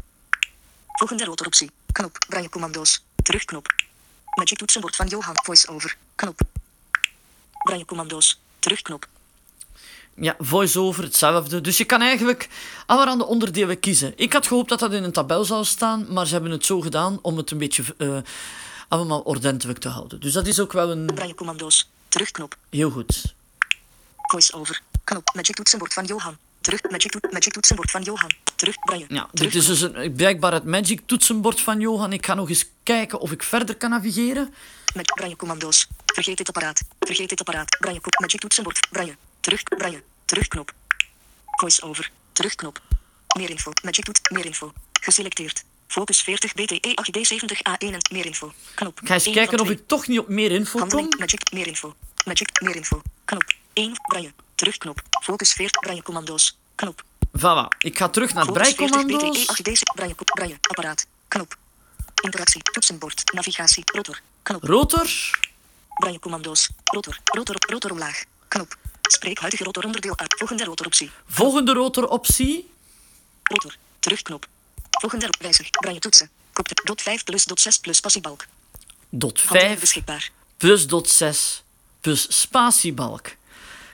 Volgende 0.86 1.24
rotoroptie. 1.24 1.70
Knop. 1.92 2.18
Braille 2.28 2.48
commando's. 2.48 3.02
Terugknop. 3.22 3.66
Magic 4.34 4.58
toetsenbord 4.58 4.96
van 4.96 5.06
Johan. 5.06 5.34
Voice-over. 5.44 5.96
Knop. 6.14 6.40
Braille 7.64 7.84
commando's. 7.84 8.40
Terugknop. 8.58 9.08
Ja, 10.20 10.36
voice-over, 10.38 11.02
hetzelfde. 11.04 11.60
Dus 11.60 11.78
je 11.78 11.84
kan 11.84 12.00
eigenlijk 12.00 12.48
allerhande 12.86 13.26
onderdelen 13.26 13.80
kiezen. 13.80 14.12
Ik 14.16 14.32
had 14.32 14.46
gehoopt 14.46 14.68
dat 14.68 14.78
dat 14.78 14.92
in 14.92 15.04
een 15.04 15.12
tabel 15.12 15.44
zou 15.44 15.64
staan, 15.64 16.06
maar 16.12 16.26
ze 16.26 16.32
hebben 16.32 16.50
het 16.50 16.64
zo 16.64 16.80
gedaan 16.80 17.18
om 17.22 17.36
het 17.36 17.50
een 17.50 17.58
beetje 17.58 17.82
eh, 17.98 18.16
allemaal 18.88 19.20
ordentelijk 19.20 19.78
te 19.78 19.88
houden. 19.88 20.20
Dus 20.20 20.32
dat 20.32 20.46
is 20.46 20.60
ook 20.60 20.72
wel 20.72 20.90
een 20.90 21.06
Braille 21.06 21.34
commando's. 21.34 21.88
Terugknop. 22.08 22.56
heel 22.70 22.90
goed. 22.90 23.34
Voice-over. 24.16 24.80
Knop. 25.04 25.30
Magic 25.34 25.54
toetsenbord 25.54 25.92
van 25.92 26.04
Johan. 26.04 26.36
Terug. 26.60 26.82
Magic, 26.90 27.32
magic 27.32 27.52
toetsenbord 27.52 27.90
van 27.90 28.02
Johan. 28.02 28.30
Terug. 28.56 28.78
Braille. 28.78 29.04
Ja, 29.08 29.28
dit 29.32 29.54
is 29.54 29.66
dus 29.66 29.80
een, 29.80 30.12
blijkbaar 30.12 30.52
het 30.52 30.64
Magic 30.64 31.00
toetsenbord 31.06 31.60
van 31.60 31.80
Johan. 31.80 32.12
Ik 32.12 32.26
ga 32.26 32.34
nog 32.34 32.48
eens 32.48 32.64
kijken 32.82 33.20
of 33.20 33.32
ik 33.32 33.42
verder 33.42 33.76
kan 33.76 33.90
navigeren. 33.90 34.54
Met 34.94 35.14
braille 35.14 35.36
commando's. 35.36 35.86
Vergeet 36.06 36.36
dit 36.36 36.48
apparaat. 36.48 36.80
Vergeet 37.00 37.28
dit 37.28 37.40
apparaat. 37.40 37.76
Braille. 37.78 38.00
Magic 38.20 38.40
toetsenbord. 38.40 38.88
Braille. 38.90 39.16
Terug. 39.48 39.62
Braille. 39.62 40.02
Terugknop. 40.24 40.72
Voice-over. 41.46 42.10
Terugknop. 42.32 42.80
Meer 43.36 43.50
info. 43.50 43.70
Magic 43.82 44.04
doet. 44.04 44.30
Meer 44.30 44.44
info. 44.44 44.72
Geselecteerd. 45.00 45.64
Focus 45.86 46.22
40 46.22 46.54
BTE 46.54 46.94
8D70A1 46.94 47.78
en 47.78 47.98
meer 48.12 48.26
info. 48.26 48.52
Knop. 48.74 49.00
Ik 49.00 49.08
ga 49.08 49.14
eens 49.14 49.30
kijken 49.30 49.60
of 49.60 49.70
ik 49.70 49.80
toch 49.86 50.06
niet 50.06 50.18
op 50.18 50.28
meer 50.28 50.50
info 50.50 50.86
kom. 50.86 51.08
Magic. 51.18 51.52
Meer 51.52 51.66
info. 51.66 51.94
Magic. 52.24 52.60
Meer 52.60 52.76
info. 52.76 53.02
Knop. 53.24 53.44
1. 53.72 53.92
Braille. 54.02 54.32
Terugknop. 54.54 55.02
Focus 55.22 55.52
40. 55.52 55.80
Braille 55.80 56.02
commando's. 56.02 56.58
Knop. 56.74 57.02
Voilà. 57.38 57.68
Ik 57.78 57.98
ga 57.98 58.08
terug 58.08 58.34
naar 58.34 58.44
Focus 58.44 58.74
40 58.74 58.86
breikommando's. 58.86 59.44
BTE 59.44 59.72
8D. 59.72 59.94
Braille. 60.34 60.58
Apparaat. 60.60 61.06
Knop. 61.28 61.56
Interactie. 62.22 62.62
Toetsenbord. 62.62 63.32
Navigatie. 63.32 63.82
Rotor. 63.84 64.20
Knop. 64.42 64.64
Rotor. 64.64 65.10
Braille 65.94 66.18
commando's. 66.18 66.68
Rotor. 66.84 67.18
Rotor. 67.24 67.56
Rotor 67.58 67.90
omlaag. 67.90 68.24
Knop. 68.48 68.76
Spreek 69.12 69.38
huidige 69.38 69.64
rotor 69.64 69.84
onderdeel 69.84 70.18
uit. 70.18 70.34
Volgende 70.38 70.64
rotoroptie. 70.64 71.10
Volgende 71.26 71.72
rotoroptie. 71.72 72.70
Rotor. 73.42 73.74
Terugknop. 73.98 74.46
Volgende 74.90 75.34
wijzig. 75.40 75.70
Braille 75.70 76.00
toetsen. 76.00 76.30
Kop 76.52 76.68
dot 76.84 77.02
5 77.02 77.24
plus 77.24 77.44
dot 77.44 77.60
6 77.60 77.78
plus 77.78 78.00
passiebalk. 78.00 78.46
Dot 79.08 79.40
Handeling 79.40 79.68
5 79.68 79.80
beschikbaar. 79.80 80.30
plus 80.56 80.86
dot 80.86 81.08
6 81.08 81.62
plus 82.00 82.40
spatiebalk. 82.40 83.30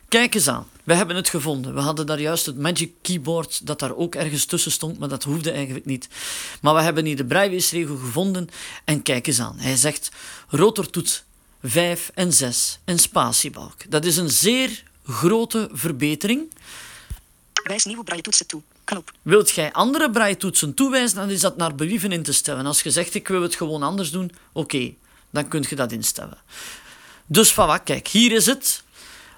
Kijk 0.09 0.35
eens 0.35 0.49
aan. 0.49 0.69
We 0.85 0.95
hebben 0.95 1.17
het 1.17 1.29
gevonden. 1.29 1.75
We 1.75 1.81
hadden 1.81 2.07
daar 2.07 2.21
juist 2.21 2.47
het 2.47 2.59
Magic 2.59 2.93
Keyboard 3.03 3.67
dat 3.67 3.79
daar 3.79 3.97
ook 3.97 4.15
ergens 4.15 4.45
tussen 4.45 4.73
stond, 4.73 4.99
maar 4.99 5.09
dat 5.09 5.23
hoefde 5.23 5.51
eigenlijk 5.51 5.85
niet. 5.85 6.09
Maar 6.61 6.75
we 6.75 6.81
hebben 6.81 7.05
hier 7.05 7.17
de 7.17 7.25
breiweesregel 7.25 7.97
gevonden 7.97 8.49
en 8.85 9.03
kijk 9.03 9.27
eens 9.27 9.41
aan. 9.41 9.59
Hij 9.59 9.77
zegt 9.77 10.11
rotortoets 10.49 11.25
5 11.63 12.11
en 12.15 12.33
6 12.33 12.79
en 12.85 12.99
spatiebalk. 12.99 13.91
Dat 13.91 14.05
is 14.05 14.17
een 14.17 14.31
zeer 14.31 14.83
grote 15.05 15.69
verbetering. 15.73 16.53
Wijs 17.63 17.85
nieuwe 17.85 18.05
braille 18.05 18.23
toetsen 18.23 18.47
toe. 18.47 18.63
Knop. 18.85 19.13
Wilt 19.23 19.51
jij 19.51 19.73
andere 19.73 20.11
breietoetsen 20.11 20.75
toewijzen, 20.75 21.17
dan 21.17 21.31
is 21.31 21.41
dat 21.41 21.57
naar 21.57 21.75
believen 21.75 22.13
in 22.13 22.23
te 22.23 22.33
stellen. 22.33 22.67
Als 22.67 22.83
je 22.83 22.91
zegt, 22.91 23.15
ik 23.15 23.29
wil 23.29 23.43
het 23.43 23.55
gewoon 23.55 23.83
anders 23.83 24.11
doen, 24.11 24.33
oké, 24.53 24.95
dan 25.31 25.49
kun 25.49 25.65
je 25.69 25.77
dat 25.77 25.93
instellen. 25.93 26.39
Dus 27.27 27.53
voilà, 27.53 27.83
kijk, 27.85 28.09
hier 28.09 28.33
is 28.33 28.47
het 28.47 28.83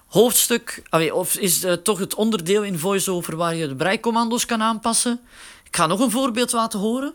hoofdstuk, 0.06 0.82
allee, 0.88 1.14
of 1.14 1.36
is 1.36 1.64
eh, 1.64 1.72
toch 1.72 1.98
het 1.98 2.14
onderdeel 2.14 2.62
in 2.62 2.78
VoiceOver 2.78 3.36
waar 3.36 3.54
je 3.54 3.68
de 3.68 3.76
breicommando's 3.76 4.46
kan 4.46 4.62
aanpassen. 4.62 5.20
Ik 5.64 5.76
ga 5.76 5.86
nog 5.86 6.00
een 6.00 6.10
voorbeeld 6.10 6.52
laten 6.52 6.78
horen. 6.78 7.14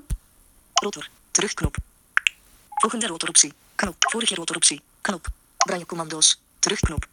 Rotor. 0.73 1.09
Terugknop. 1.31 1.75
Volgende 2.69 3.07
rotoroptie. 3.07 3.53
Knop. 3.75 3.95
Vorige 3.99 4.35
rotoroptie. 4.35 4.81
Knop. 5.01 5.27
Braille 5.57 5.85
commando's. 5.85 6.39
Terugknop. 6.59 7.07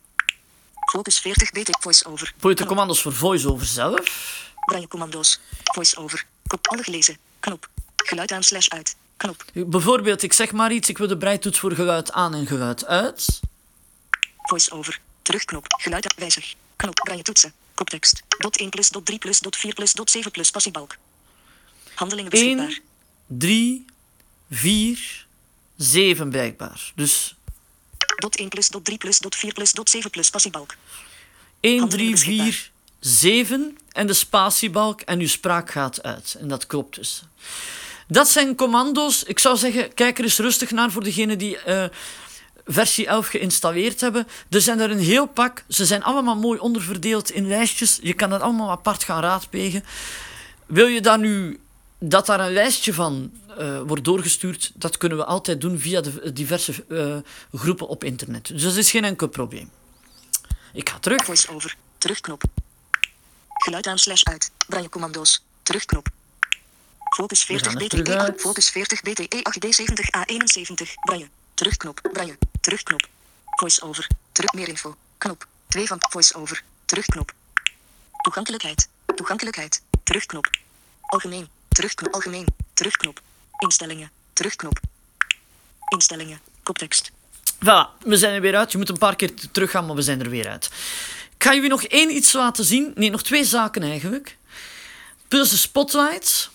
Focus 0.91 1.19
40 1.19 1.51
BT 1.51 1.79
voice-over. 1.81 2.33
Voor 2.39 2.51
de 2.51 2.57
Knop. 2.57 2.69
commando's 2.69 3.03
voor 3.03 3.13
VoiceOver 3.13 3.67
zelf. 3.67 4.01
Braille 4.65 4.89
commando's. 4.89 5.41
Voice-over. 5.65 6.27
Kop. 6.47 6.67
Alle 6.67 6.83
gelezen. 6.83 7.17
Knop. 7.41 7.69
Geluid 7.97 8.33
aan 8.33 8.43
slash 8.43 8.69
uit. 8.69 8.97
Knop. 9.17 9.45
Bijvoorbeeld, 9.55 10.23
ik 10.23 10.33
zeg 10.33 10.53
maar 10.53 10.73
iets, 10.73 10.89
ik 10.89 10.99
wil 10.99 11.07
de 11.07 11.17
breitoets 11.17 11.59
voor 11.59 11.73
geluid 11.73 12.13
aan 12.13 12.35
en 12.35 12.47
geluid 12.47 12.87
uit. 12.87 13.41
Voice-over. 14.43 15.01
Terugknop. 15.23 15.65
Geluid 15.69 16.05
aan 16.05 16.19
wijzig. 16.19 16.55
Knop. 16.77 16.95
Braille 16.95 17.23
toetsen. 17.23 17.53
Koptekst. 17.75 18.23
Dot 18.39 18.57
1 18.57 18.71
plus 18.71 18.89
dot 18.89 19.07
3 19.07 19.19
plus 19.19 19.41
dot 19.41 19.57
4 19.57 19.75
plus 19.75 19.93
dot 19.93 20.11
7 20.11 20.31
plus 20.31 20.51
passiebalk. 20.51 20.97
Handelingen 21.95 22.31
1, 22.33 22.57
beschikbaar. 22.57 22.81
3, 23.27 23.85
4, 24.51 25.27
7 25.77 26.31
blijkbaar. 26.31 26.93
Dus 26.95 27.35
Dot 28.19 28.37
1 28.37 28.49
plus 28.49 28.69
dot 28.69 28.85
3 28.85 28.99
plus 28.99 29.19
dot 29.19 29.37
4 29.37 29.53
plus 29.53 29.73
dot 29.73 29.91
7 29.91 30.11
plus 30.11 30.31
passiebalk. 30.31 30.75
1, 31.61 31.79
Handelingen 31.79 32.15
3, 32.15 32.43
4, 32.43 32.71
7 33.01 33.79
en 33.93 34.07
de 34.07 34.13
spatiebalk 34.13 35.01
en 35.01 35.21
uw 35.21 35.29
spraak 35.29 35.71
gaat 35.71 36.03
uit. 36.03 36.37
En 36.41 36.49
dat 36.49 36.67
klopt 36.67 36.95
dus. 36.95 37.23
Dat 38.07 38.29
zijn 38.29 38.55
commando's. 38.55 39.23
Ik 39.23 39.39
zou 39.39 39.57
zeggen, 39.57 39.95
kijk 39.95 40.19
er 40.19 40.25
eens 40.25 40.39
rustig 40.39 40.71
naar 40.71 40.91
voor 40.91 41.05
degenen 41.05 41.39
die 41.39 41.59
eh, 41.59 41.85
versie 42.67 43.07
11 43.07 43.27
geïnstalleerd 43.27 44.01
hebben. 44.01 44.27
Er 44.51 44.61
zijn 44.61 44.81
er 44.81 44.91
een 44.91 44.99
heel 44.99 45.27
pak. 45.27 45.65
Ze 45.69 45.87
zijn 45.87 46.03
allemaal 46.03 46.37
mooi 46.37 46.59
onderverdeeld 46.59 47.31
in 47.31 47.49
lijstjes. 47.49 47.99
Je 48.03 48.15
kan 48.15 48.31
dat 48.31 48.41
allemaal 48.41 48.71
apart 48.71 49.05
gaan 49.05 49.23
raadplegen. 49.23 49.85
Wil 50.67 50.87
je 50.87 51.01
daar 51.01 51.19
nu 51.19 51.59
dat 51.99 52.27
daar 52.27 52.41
een 52.41 52.53
lijstje 52.53 52.95
van 52.95 53.33
eh, 53.59 53.81
wordt 53.81 54.05
doorgestuurd, 54.05 54.73
dat 54.75 54.97
kunnen 54.97 55.19
we 55.19 55.25
altijd 55.25 55.61
doen 55.61 55.79
via 55.79 56.01
de 56.01 56.33
diverse 56.33 56.85
eh, 56.89 57.17
groepen 57.61 57.89
op 57.89 58.05
internet. 58.05 58.49
Dus 58.49 58.63
dat 58.63 58.77
is 58.77 58.91
geen 58.91 59.05
enkel 59.05 59.29
probleem. 59.29 59.71
Ik 60.73 60.89
ga 60.89 60.99
terug. 60.99 61.25
Voice-over. 61.25 61.77
Terugknop. 61.99 62.43
Geluid 63.49 63.87
aan 63.87 63.99
slash 63.99 64.23
uit. 64.23 64.51
Braille 64.67 64.89
commando's. 64.89 65.45
Terugknop. 65.63 66.09
Focus 67.17 67.45
40 67.45 67.73
gaan 67.73 67.81
er 67.81 67.89
terug 67.89 68.27
BTE. 68.27 68.39
Focus 68.39 68.71
40 68.71 69.03
BTE 69.03 69.43
8D70 69.43 70.05
A71. 70.19 70.95
Braille. 71.01 71.29
Terugknop. 71.55 72.01
Braille. 72.13 72.39
Terugknop. 72.61 73.09
Voice-over. 73.45 74.07
Terug 74.33 74.53
meer 74.53 74.69
info. 74.69 74.97
Knop. 75.19 75.47
2 75.69 75.87
van 75.87 75.99
voice-over. 76.11 76.63
Terugknop. 76.85 77.33
Toegankelijkheid. 78.23 78.89
Toegankelijkheid. 79.15 79.83
Terugknop. 80.05 80.51
Algemeen. 81.01 81.58
Terugknop. 81.79 82.15
Algemeen. 82.15 82.47
Terugknop. 82.75 83.21
Instellingen. 83.59 84.11
Terugknop. 84.33 84.79
Instellingen. 85.89 86.41
Koptekst. 86.63 87.11
Voilà, 87.65 87.99
we 88.05 88.17
zijn 88.17 88.35
er 88.35 88.41
weer 88.41 88.57
uit. 88.57 88.73
Je 88.73 88.79
moet 88.79 88.89
een 88.89 88.99
paar 88.99 89.17
keer 89.17 89.35
t- 89.37 89.49
teruggaan, 89.53 89.87
maar 89.87 89.95
we 89.97 90.03
zijn 90.03 90.21
er 90.21 90.31
weer 90.31 90.49
uit. 90.49 90.65
Ik 91.37 91.45
ga 91.45 91.55
jullie 91.55 91.69
nog 91.69 91.83
één 91.83 92.11
iets 92.17 92.33
laten 92.33 92.65
zien. 92.65 92.93
Nee, 92.95 93.11
nog 93.11 93.23
twee 93.23 93.45
zaken 93.45 93.83
eigenlijk. 93.83 94.37
Plus 95.29 95.51
de 95.51 95.57
spotlight. 95.57 96.51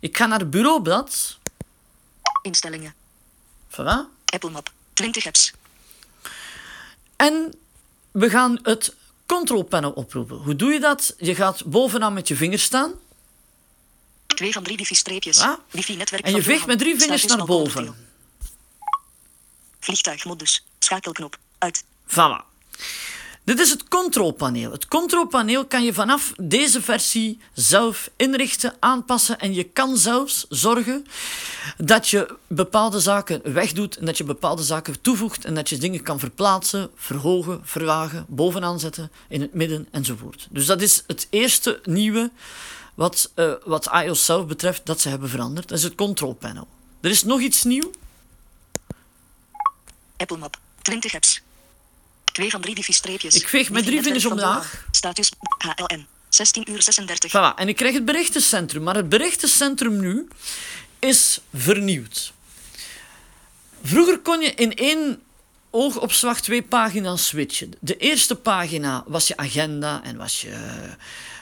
Ik 0.00 0.16
ga 0.16 0.26
naar 0.26 0.38
het 0.38 0.50
bureaublad. 0.50 1.38
Instellingen. 2.42 2.94
Voilà. 3.70 4.08
Apple 4.24 4.50
Map. 4.50 4.70
20 4.92 5.26
apps. 5.26 5.52
En 7.16 7.54
we 8.10 8.30
gaan 8.30 8.58
het 8.62 8.94
control 9.26 9.62
panel 9.62 9.90
oproepen. 9.90 10.36
Hoe 10.36 10.56
doe 10.56 10.72
je 10.72 10.80
dat? 10.80 11.14
Je 11.18 11.34
gaat 11.34 11.64
bovenaan 11.64 12.12
met 12.12 12.28
je 12.28 12.36
vingers 12.36 12.62
staan. 12.62 12.92
2 14.40 14.52
van 14.52 14.62
3 14.62 14.76
wifi-streepjes. 14.76 15.38
Ah. 15.38 15.58
Wifi-netwerk 15.70 16.24
En 16.24 16.34
je 16.34 16.42
veegt 16.42 16.66
met 16.66 16.78
drie 16.78 16.98
vingers 16.98 17.26
naar 17.26 17.44
boven. 17.44 17.94
Vliegtuigmodus. 19.80 20.64
Schakelknop. 20.78 21.38
Uit. 21.58 21.84
Voilà. 22.06 22.44
Dit 23.44 23.60
is 23.60 23.70
het 23.70 23.88
controlpaneel. 23.88 24.70
Het 24.70 24.88
controlpaneel 24.88 25.66
kan 25.66 25.82
je 25.82 25.92
vanaf 25.92 26.32
deze 26.36 26.82
versie 26.82 27.38
zelf 27.52 28.10
inrichten, 28.16 28.76
aanpassen 28.78 29.38
en 29.38 29.54
je 29.54 29.64
kan 29.64 29.96
zelfs 29.96 30.46
zorgen 30.48 31.06
dat 31.76 32.08
je 32.08 32.36
bepaalde 32.46 33.00
zaken 33.00 33.52
wegdoet 33.52 33.96
en 33.96 34.06
dat 34.06 34.18
je 34.18 34.24
bepaalde 34.24 34.62
zaken 34.62 35.00
toevoegt 35.00 35.44
en 35.44 35.54
dat 35.54 35.68
je 35.68 35.78
dingen 35.78 36.02
kan 36.02 36.18
verplaatsen, 36.18 36.90
verhogen, 36.94 37.60
verlagen, 37.64 38.24
bovenaan 38.28 38.80
zetten, 38.80 39.10
in 39.28 39.40
het 39.40 39.54
midden 39.54 39.88
enzovoort. 39.90 40.46
Dus 40.50 40.66
dat 40.66 40.80
is 40.80 41.04
het 41.06 41.26
eerste 41.30 41.80
nieuwe 41.84 42.30
wat, 43.00 43.30
eh, 43.34 43.52
wat 43.64 43.90
iOS 44.04 44.24
zelf 44.24 44.46
betreft 44.46 44.86
dat 44.86 45.00
ze 45.00 45.08
hebben 45.08 45.28
veranderd. 45.28 45.68
Dat 45.68 45.78
is 45.78 45.84
het 45.84 45.94
controlpanel. 45.94 46.68
Er 47.00 47.10
is 47.10 47.22
nog 47.22 47.40
iets 47.40 47.62
nieuw. 47.62 47.90
Apple 50.16 50.36
Map. 50.36 50.58
20 50.82 51.14
apps. 51.14 51.40
2 52.24 52.50
van 52.50 52.60
3 52.60 52.74
wifi-streepjes. 52.74 53.34
Ik 53.34 53.48
veeg 53.48 53.70
met 53.70 53.84
drie 53.84 54.02
vingers 54.02 54.24
omlaag. 54.24 54.84
Status 54.90 55.32
HLN. 55.58 56.06
16 56.28 56.70
uur 56.70 56.82
36. 56.82 57.30
Voilà, 57.30 57.58
en 57.58 57.68
ik 57.68 57.76
krijg 57.76 57.94
het 57.94 58.04
berichtencentrum. 58.04 58.82
Maar 58.82 58.96
het 58.96 59.08
berichtencentrum 59.08 60.00
nu 60.00 60.28
is 60.98 61.40
vernieuwd. 61.54 62.32
Vroeger 63.82 64.18
kon 64.18 64.40
je 64.40 64.54
in 64.54 64.74
één 64.74 65.22
oogopslag 65.70 66.40
twee 66.40 66.62
pagina's 66.62 67.26
switchen. 67.26 67.72
De 67.78 67.96
eerste 67.96 68.36
pagina 68.36 69.04
was 69.06 69.28
je 69.28 69.36
agenda 69.36 70.02
en 70.02 70.16
was 70.16 70.40
je 70.40 70.56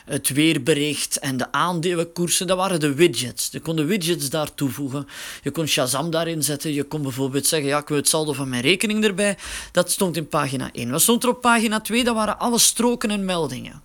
het 0.08 0.28
weerbericht 0.28 1.18
en 1.18 1.36
de 1.36 1.52
aandelenkoersen. 1.52 2.46
Dat 2.46 2.56
waren 2.56 2.80
de 2.80 2.94
widgets. 2.94 3.48
Je 3.50 3.60
kon 3.60 3.76
de 3.76 3.84
widgets 3.84 4.30
daar 4.30 4.54
toevoegen. 4.54 5.08
Je 5.42 5.50
kon 5.50 5.66
Shazam 5.66 6.10
daarin 6.10 6.42
zetten. 6.42 6.72
Je 6.72 6.84
kon 6.84 7.02
bijvoorbeeld 7.02 7.46
zeggen, 7.46 7.68
ja, 7.68 7.78
ik 7.78 7.88
wil 7.88 7.96
het 7.96 8.08
saldo 8.08 8.32
van 8.32 8.48
mijn 8.48 8.62
rekening 8.62 9.04
erbij. 9.04 9.36
Dat 9.72 9.90
stond 9.90 10.16
in 10.16 10.28
pagina 10.28 10.72
1. 10.72 10.90
Wat 10.90 11.02
stond 11.02 11.22
er 11.22 11.28
op 11.28 11.40
pagina 11.40 11.80
2? 11.80 12.04
Dat 12.04 12.14
waren 12.14 12.38
alle 12.38 12.58
stroken 12.58 13.10
en 13.10 13.24
meldingen. 13.24 13.82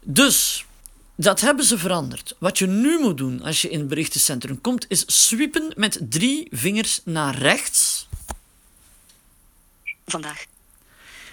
Dus, 0.00 0.64
dat 1.14 1.40
hebben 1.40 1.64
ze 1.64 1.78
veranderd. 1.78 2.34
Wat 2.38 2.58
je 2.58 2.66
nu 2.66 2.98
moet 2.98 3.16
doen 3.16 3.42
als 3.42 3.62
je 3.62 3.68
in 3.68 3.78
het 3.78 3.88
berichtencentrum 3.88 4.60
komt, 4.60 4.84
is 4.88 5.04
sweepen 5.06 5.72
met 5.76 6.00
drie 6.08 6.48
vingers 6.50 7.00
naar 7.04 7.38
rechts. 7.38 8.08
Vandaag. 10.06 10.51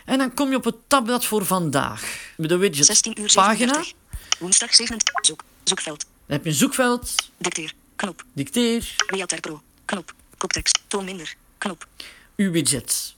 En 0.09 0.17
dan 0.17 0.33
kom 0.33 0.49
je 0.49 0.55
op 0.55 0.63
het 0.63 0.75
tabblad 0.87 1.25
voor 1.25 1.45
vandaag. 1.45 2.31
Met 2.37 2.49
de 2.49 2.57
widget 2.57 2.85
16 2.85 3.21
uur 3.21 3.31
pagina. 3.33 3.73
37. 3.73 3.93
Woensdag 4.39 4.73
27. 4.75 5.25
Zoek. 5.25 5.43
Zoekveld. 5.63 5.99
Dan 5.99 6.35
heb 6.35 6.43
je 6.43 6.49
een 6.49 6.55
zoekveld, 6.55 7.15
Dicteer. 7.37 7.73
Knop. 7.95 8.23
dicteer, 8.33 8.95
Beater 9.07 9.39
Pro. 9.39 9.61
Knop. 9.85 10.13
Koptekst. 10.37 10.79
Toon 10.87 11.05
minder. 11.05 11.35
Knop. 11.57 11.87
uw 12.35 12.51
widget. 12.51 13.15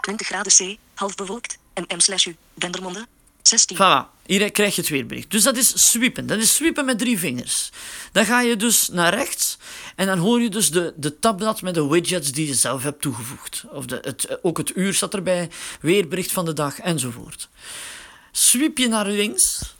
20 0.00 0.26
graden 0.26 0.52
C, 0.52 0.76
half 0.94 1.14
bewolkt. 1.14 1.58
En 1.72 1.84
M 1.96 2.00
slash 2.00 2.26
U. 2.26 2.36
Dendermonde. 2.54 3.06
16. 3.42 3.76
Voilà, 3.76 4.20
hier 4.26 4.50
krijg 4.50 4.74
je 4.74 4.80
het 4.80 4.90
weerbericht. 4.90 5.30
Dus 5.30 5.42
dat 5.42 5.56
is 5.56 5.90
sweepen. 5.90 6.26
Dat 6.26 6.38
is 6.38 6.54
sweepen 6.54 6.84
met 6.84 6.98
drie 6.98 7.18
vingers. 7.18 7.70
Dan 8.12 8.24
ga 8.24 8.40
je 8.40 8.56
dus 8.56 8.88
naar 8.88 9.14
rechts 9.14 9.58
en 9.96 10.06
dan 10.06 10.18
hoor 10.18 10.40
je 10.40 10.50
dus 10.50 10.70
de, 10.70 10.92
de 10.96 11.18
tabblad 11.18 11.62
met 11.62 11.74
de 11.74 11.86
widgets 11.88 12.32
die 12.32 12.46
je 12.46 12.54
zelf 12.54 12.82
hebt 12.82 13.00
toegevoegd. 13.00 13.64
Of 13.70 13.86
de, 13.86 13.98
het, 14.02 14.38
ook 14.42 14.58
het 14.58 14.76
uur 14.76 14.94
staat 14.94 15.14
erbij, 15.14 15.50
weerbericht 15.80 16.32
van 16.32 16.44
de 16.44 16.52
dag 16.52 16.80
enzovoort. 16.80 17.48
Sweep 18.32 18.78
je 18.78 18.88
naar 18.88 19.06
links, 19.06 19.74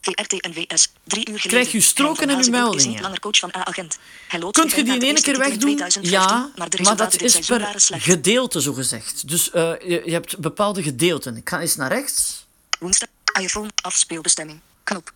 VRT 0.00 0.40
en 0.40 0.52
WS. 0.52 0.92
Drie 1.04 1.28
uur 1.30 1.40
geleden. 1.40 1.40
Krijg 1.40 1.72
je 1.72 1.80
stroken 1.80 2.28
en 2.28 2.44
uw 2.44 2.50
meldingen. 2.50 2.88
niet 2.88 3.00
langer 3.00 3.20
coach 3.20 3.38
van 3.38 3.50
A-agent. 3.56 3.98
Hij 4.28 4.40
loopt 4.40 4.58
Kunt 4.58 4.72
je 4.72 4.84
die 4.84 4.94
in 4.94 5.02
één 5.02 5.22
keer 5.22 5.38
wegdoen? 5.38 5.76
2015, 5.76 6.10
Ja, 6.10 6.50
maar, 6.56 6.96
dat 6.96 7.20
is 7.20 7.38
per 7.46 8.00
gedeelte 8.00 8.62
zo 8.62 8.72
gezegd. 8.72 9.28
Dus 9.28 9.50
eh, 9.50 9.72
je, 9.86 10.02
je 10.04 10.12
hebt 10.12 10.38
bepaalde 10.38 10.82
gedeelten. 10.82 11.36
Ik 11.36 11.48
ga 11.48 11.60
eens 11.60 11.76
naar 11.76 11.92
rechts. 11.92 12.46
Woensdag. 12.80 13.08
iPhone. 13.40 13.70
Afspeelbestemming. 13.82 14.60
Knop. 14.84 15.12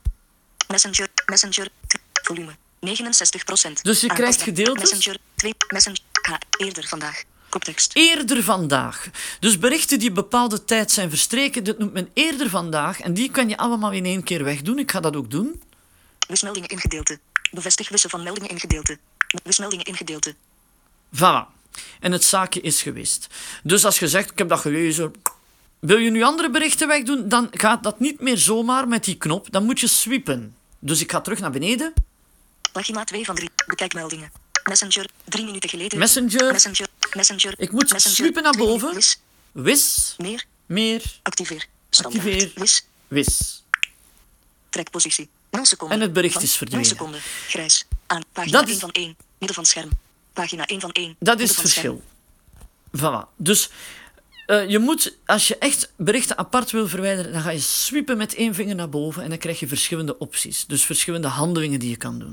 Messenger. 0.68 1.08
Messenger. 1.26 1.68
Volume. 2.22 2.56
69% 2.80 3.82
Dus 3.82 4.00
je 4.00 4.06
krijgt 4.06 4.42
gedeeltes? 4.42 4.90
Messenger. 4.90 5.20
2. 5.34 5.54
Messenger. 5.68 6.00
Eerder 6.58 6.88
vandaag. 6.88 7.22
Koptekst. 7.48 7.96
Eerder 7.96 8.42
vandaag. 8.42 9.08
Dus 9.40 9.58
berichten 9.58 9.98
die 9.98 10.12
bepaalde 10.12 10.64
tijd 10.64 10.90
zijn 10.90 11.08
verstreken, 11.08 11.64
dat 11.64 11.78
noemt 11.78 11.92
men 11.92 12.10
eerder 12.12 12.50
vandaag. 12.50 13.00
En 13.00 13.14
die 13.14 13.30
kan 13.30 13.48
je 13.48 13.56
allemaal 13.56 13.92
in 13.92 14.04
één 14.04 14.22
keer 14.22 14.44
wegdoen. 14.44 14.78
Ik 14.78 14.90
ga 14.90 15.00
dat 15.00 15.16
ook 15.16 15.30
doen. 15.30 15.62
Wismeldingen 16.28 16.68
in 16.68 16.80
gedeelte. 16.80 17.18
Bevestig 17.50 17.88
wissen 17.88 18.10
van 18.10 18.22
meldingen 18.22 18.50
in 18.50 18.60
gedeelte. 18.60 18.98
Wismeldingen 19.42 19.84
in 19.84 19.96
gedeelte. 19.96 20.34
Voilà. 21.16 21.52
En 22.00 22.12
het 22.12 22.24
zaakje 22.24 22.60
is 22.60 22.82
geweest. 22.82 23.26
Dus 23.62 23.84
als 23.84 23.98
je 23.98 24.08
zegt, 24.08 24.30
ik 24.30 24.38
heb 24.38 24.48
dat 24.48 24.60
gelezen. 24.60 25.12
Wil 25.84 25.96
je 25.98 26.10
nu 26.10 26.22
andere 26.22 26.50
berichten 26.50 26.88
wegdoen, 26.88 27.28
dan 27.28 27.48
gaat 27.50 27.82
dat 27.82 28.00
niet 28.00 28.20
meer 28.20 28.38
zomaar 28.38 28.88
met 28.88 29.04
die 29.04 29.16
knop. 29.16 29.52
Dan 29.52 29.64
moet 29.64 29.80
je 29.80 29.86
sweepen. 29.86 30.56
Dus 30.78 31.00
ik 31.00 31.10
ga 31.10 31.20
terug 31.20 31.38
naar 31.38 31.50
beneden. 31.50 31.92
Pagina 32.72 33.04
2 33.04 33.24
van 33.24 33.34
3. 33.34 33.50
Bekijk 33.66 33.94
meldingen. 33.94 34.30
Messenger. 34.64 35.06
3 35.24 35.44
minuten 35.44 35.68
geleden. 35.68 35.98
Messenger. 35.98 36.52
Messenger. 36.52 36.86
Messenger. 37.16 37.54
Ik 37.56 37.72
moet 37.72 37.92
sweepen 37.96 38.42
naar 38.42 38.56
boven. 38.56 38.94
Wis. 38.94 39.18
Wis. 39.52 40.14
Meer. 40.18 40.44
Meer. 40.66 41.02
Activeer. 41.22 41.66
Standaard. 41.90 42.24
Activeer. 42.24 42.52
Wis. 42.54 42.84
Wis. 43.08 43.62
Trekpositie. 44.68 45.28
0 45.50 45.64
seconden. 45.64 45.96
En 45.96 46.02
het 46.02 46.12
bericht 46.12 46.42
is 46.42 46.54
verdwenen. 46.56 46.86
0 46.86 46.96
seconden. 46.96 47.20
Grijs. 47.48 47.84
Aan. 48.06 48.22
Pagina 48.32 48.52
Dat 48.58 48.66
1 48.66 48.74
is- 48.74 48.80
van 48.80 48.90
1. 48.92 49.16
Midden 49.38 49.54
van 49.54 49.64
scherm. 49.66 49.88
Pagina 50.32 50.66
1 50.66 50.80
van 50.80 50.90
1. 50.92 51.16
Dat 51.18 51.40
is 51.40 51.56
het 51.56 51.68
scherm. 51.68 51.70
verschil. 51.72 52.02
Voilà. 52.96 53.36
Dus 53.36 53.70
eh, 54.46 54.68
je 54.68 54.78
moet, 54.78 55.18
als 55.26 55.48
je 55.48 55.58
echt 55.58 55.92
berichten 55.96 56.38
apart 56.38 56.70
wil 56.70 56.88
verwijderen, 56.88 57.32
dan 57.32 57.40
ga 57.40 57.50
je 57.50 57.58
sweepen 57.58 58.16
met 58.16 58.34
één 58.34 58.54
vinger 58.54 58.74
naar 58.74 58.88
boven 58.88 59.22
en 59.22 59.28
dan 59.28 59.38
krijg 59.38 59.60
je 59.60 59.68
verschillende 59.68 60.18
opties. 60.18 60.66
Dus 60.66 60.84
verschillende 60.84 61.28
handelingen 61.28 61.78
die 61.78 61.90
je 61.90 61.96
kan 61.96 62.18
doen. 62.18 62.32